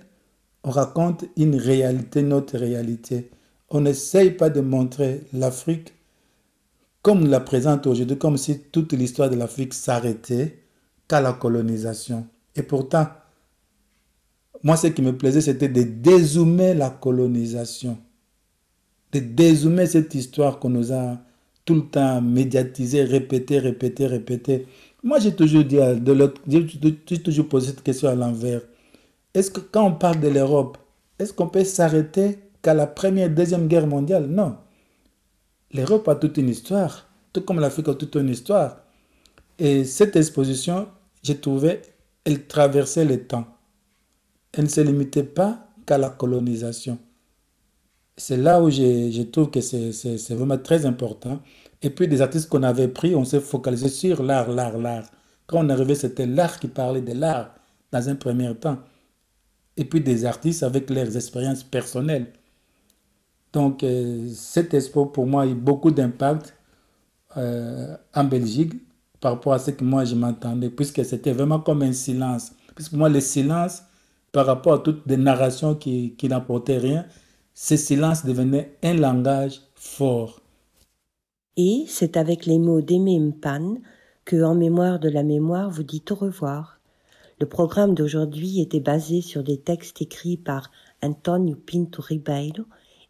on 0.63 0.71
raconte 0.71 1.25
une 1.37 1.55
réalité, 1.55 2.23
notre 2.23 2.57
réalité. 2.57 3.29
On 3.73 3.81
n'essaye 3.81 4.31
pas 4.31 4.51
de 4.51 4.61
montrer 4.61 5.21
l'Afrique 5.33 5.93
comme 7.01 7.27
la 7.27 7.39
présente 7.41 7.85
aujourd'hui, 7.87 8.17
comme 8.17 8.37
si 8.37 8.59
toute 8.59 8.93
l'histoire 8.93 9.29
de 9.29 9.35
l'Afrique 9.35 9.73
s'arrêtait 9.73 10.59
qu'à 11.07 11.19
la 11.19 11.33
colonisation. 11.33 12.25
Et 12.55 12.61
pourtant, 12.61 13.07
moi, 14.63 14.77
ce 14.77 14.87
qui 14.87 15.01
me 15.01 15.17
plaisait, 15.17 15.41
c'était 15.41 15.67
de 15.67 15.81
dézoomer 15.81 16.75
la 16.75 16.91
colonisation, 16.91 17.97
de 19.11 19.19
dézoomer 19.19 19.87
cette 19.87 20.13
histoire 20.15 20.59
qu'on 20.59 20.69
nous 20.69 20.93
a 20.93 21.17
tout 21.65 21.75
le 21.75 21.85
temps 21.87 22.21
médiatisée, 22.21 23.03
répétée, 23.03 23.57
répétée, 23.57 24.05
répétée. 24.05 24.67
Moi, 25.01 25.19
j'ai 25.19 25.35
toujours 25.35 25.65
dit, 25.65 25.79
j'ai 26.47 27.23
toujours 27.23 27.49
posé 27.49 27.67
cette 27.67 27.83
question 27.83 28.07
à 28.07 28.15
l'envers. 28.15 28.61
Est-ce 29.33 29.49
que 29.49 29.59
quand 29.59 29.87
on 29.87 29.93
parle 29.93 30.19
de 30.19 30.27
l'Europe, 30.27 30.77
est-ce 31.17 31.33
qu'on 31.33 31.47
peut 31.47 31.63
s'arrêter 31.63 32.37
qu'à 32.63 32.73
la 32.73 32.87
première, 32.87 33.29
deuxième 33.29 33.67
guerre 33.67 33.85
mondiale 33.85 34.25
Non. 34.25 34.57
L'Europe 35.73 36.07
a 36.07 36.15
toute 36.15 36.37
une 36.37 36.49
histoire, 36.49 37.07
tout 37.31 37.41
comme 37.41 37.59
l'Afrique 37.59 37.89
a 37.89 37.93
toute 37.93 38.15
une 38.15 38.29
histoire. 38.29 38.77
Et 39.59 39.85
cette 39.85 40.15
exposition, 40.15 40.87
j'ai 41.21 41.37
trouvé, 41.37 41.81
elle 42.25 42.47
traversait 42.47 43.05
le 43.05 43.27
temps 43.27 43.45
elle 44.53 44.65
ne 44.65 44.69
se 44.69 44.81
limitait 44.81 45.23
pas 45.23 45.67
qu'à 45.85 45.97
la 45.97 46.09
colonisation. 46.09 46.99
C'est 48.15 48.37
là 48.37 48.61
où 48.61 48.69
je, 48.69 49.23
trouve 49.23 49.49
que 49.49 49.59
c'est 49.61 50.35
vraiment 50.35 50.59
très 50.59 50.85
important. 50.85 51.39
Et 51.81 51.89
puis 51.89 52.07
des 52.07 52.21
artistes 52.21 52.47
qu'on 52.47 52.63
avait 52.63 52.87
pris, 52.87 53.15
on 53.15 53.25
s'est 53.25 53.39
focalisé 53.39 53.89
sur 53.89 54.21
l'art, 54.21 54.49
l'art, 54.49 54.77
l'art. 54.77 55.09
Quand 55.47 55.65
on 55.65 55.69
arrivait, 55.69 55.95
c'était 55.95 56.27
l'art 56.27 56.59
qui 56.59 56.67
parlait 56.67 57.01
de 57.01 57.13
l'art 57.13 57.55
dans 57.91 58.07
un 58.07 58.15
premier 58.15 58.53
temps. 58.55 58.77
Et 59.75 59.85
puis 59.85 60.01
des 60.01 60.25
artistes 60.25 60.61
avec 60.61 60.89
leurs 60.91 61.17
expériences 61.17 61.63
personnelles. 61.63 62.27
Donc 63.53 63.83
euh, 63.83 64.29
cet 64.33 64.73
expo 64.73 65.05
pour 65.05 65.27
moi 65.27 65.43
a 65.43 65.45
eu 65.45 65.53
beaucoup 65.53 65.91
d'impact 65.91 66.55
euh, 67.37 67.95
en 68.13 68.23
Belgique 68.23 68.73
par 69.21 69.33
rapport 69.33 69.53
à 69.53 69.59
ce 69.59 69.71
que 69.71 69.83
moi 69.83 70.03
je 70.03 70.15
m'entendais, 70.15 70.69
puisque 70.69 71.05
c'était 71.05 71.31
vraiment 71.31 71.59
comme 71.59 71.83
un 71.83 71.93
silence. 71.93 72.51
Puisque 72.75 72.93
moi 72.93 73.07
le 73.09 73.21
silence, 73.21 73.83
par 74.31 74.47
rapport 74.47 74.73
à 74.73 74.79
toutes 74.79 75.03
les 75.05 75.17
narrations 75.17 75.75
qui, 75.75 76.15
qui 76.17 76.27
n'apportaient 76.27 76.79
rien, 76.79 77.05
ce 77.53 77.77
silence 77.77 78.25
devenait 78.25 78.75
un 78.83 78.95
langage 78.95 79.61
fort. 79.75 80.41
Et 81.55 81.85
c'est 81.87 82.17
avec 82.17 82.47
les 82.47 82.57
mots 82.57 82.81
d'Aimé 82.81 83.19
Mpan 83.19 83.77
que, 84.25 84.43
en 84.43 84.55
mémoire 84.55 84.99
de 84.99 85.09
la 85.09 85.21
mémoire, 85.21 85.69
vous 85.69 85.83
dites 85.83 86.11
au 86.11 86.15
revoir. 86.15 86.79
Le 87.39 87.45
programme 87.45 87.93
d'aujourd'hui 87.93 88.59
était 88.59 88.79
basé 88.79 89.21
sur 89.21 89.43
des 89.43 89.59
textes 89.59 90.01
écrits 90.01 90.37
par 90.37 90.71
Antonio 91.03 91.55
Pinto 91.55 92.01
Ribeiro 92.01 92.63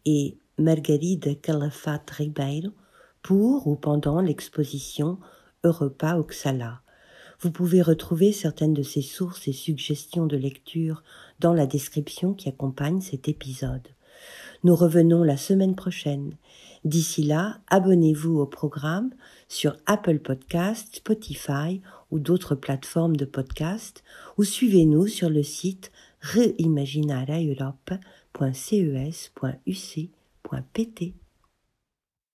et 0.04 0.38
Margarida 0.58 1.34
Calafate 1.34 2.10
Ribeiro 2.10 2.70
pour 3.22 3.66
ou 3.66 3.76
pendant 3.76 4.20
l'exposition 4.20 5.18
Europa 5.64 6.16
Oxala. 6.18 6.82
Vous 7.40 7.50
pouvez 7.50 7.82
retrouver 7.82 8.32
certaines 8.32 8.74
de 8.74 8.82
ces 8.82 9.02
sources 9.02 9.48
et 9.48 9.52
suggestions 9.52 10.26
de 10.26 10.36
lecture 10.36 11.02
dans 11.40 11.52
la 11.52 11.66
description 11.66 12.34
qui 12.34 12.48
accompagne 12.48 13.00
cet 13.00 13.28
épisode. 13.28 13.88
Nous 14.62 14.76
revenons 14.76 15.22
la 15.24 15.36
semaine 15.36 15.74
prochaine. 15.74 16.36
D'ici 16.84 17.22
là, 17.22 17.60
abonnez-vous 17.68 18.38
au 18.38 18.46
programme 18.46 19.10
sur 19.48 19.76
Apple 19.86 20.20
Podcast, 20.20 20.96
Spotify 20.96 21.80
ou 22.10 22.18
d'autres 22.18 22.54
plateformes 22.54 23.16
de 23.16 23.24
podcast 23.24 24.04
ou 24.38 24.44
suivez-nous 24.44 25.06
sur 25.06 25.30
le 25.30 25.42
site 25.42 25.90
reimaginaraeurope.ces.uc.pt. 28.34 31.23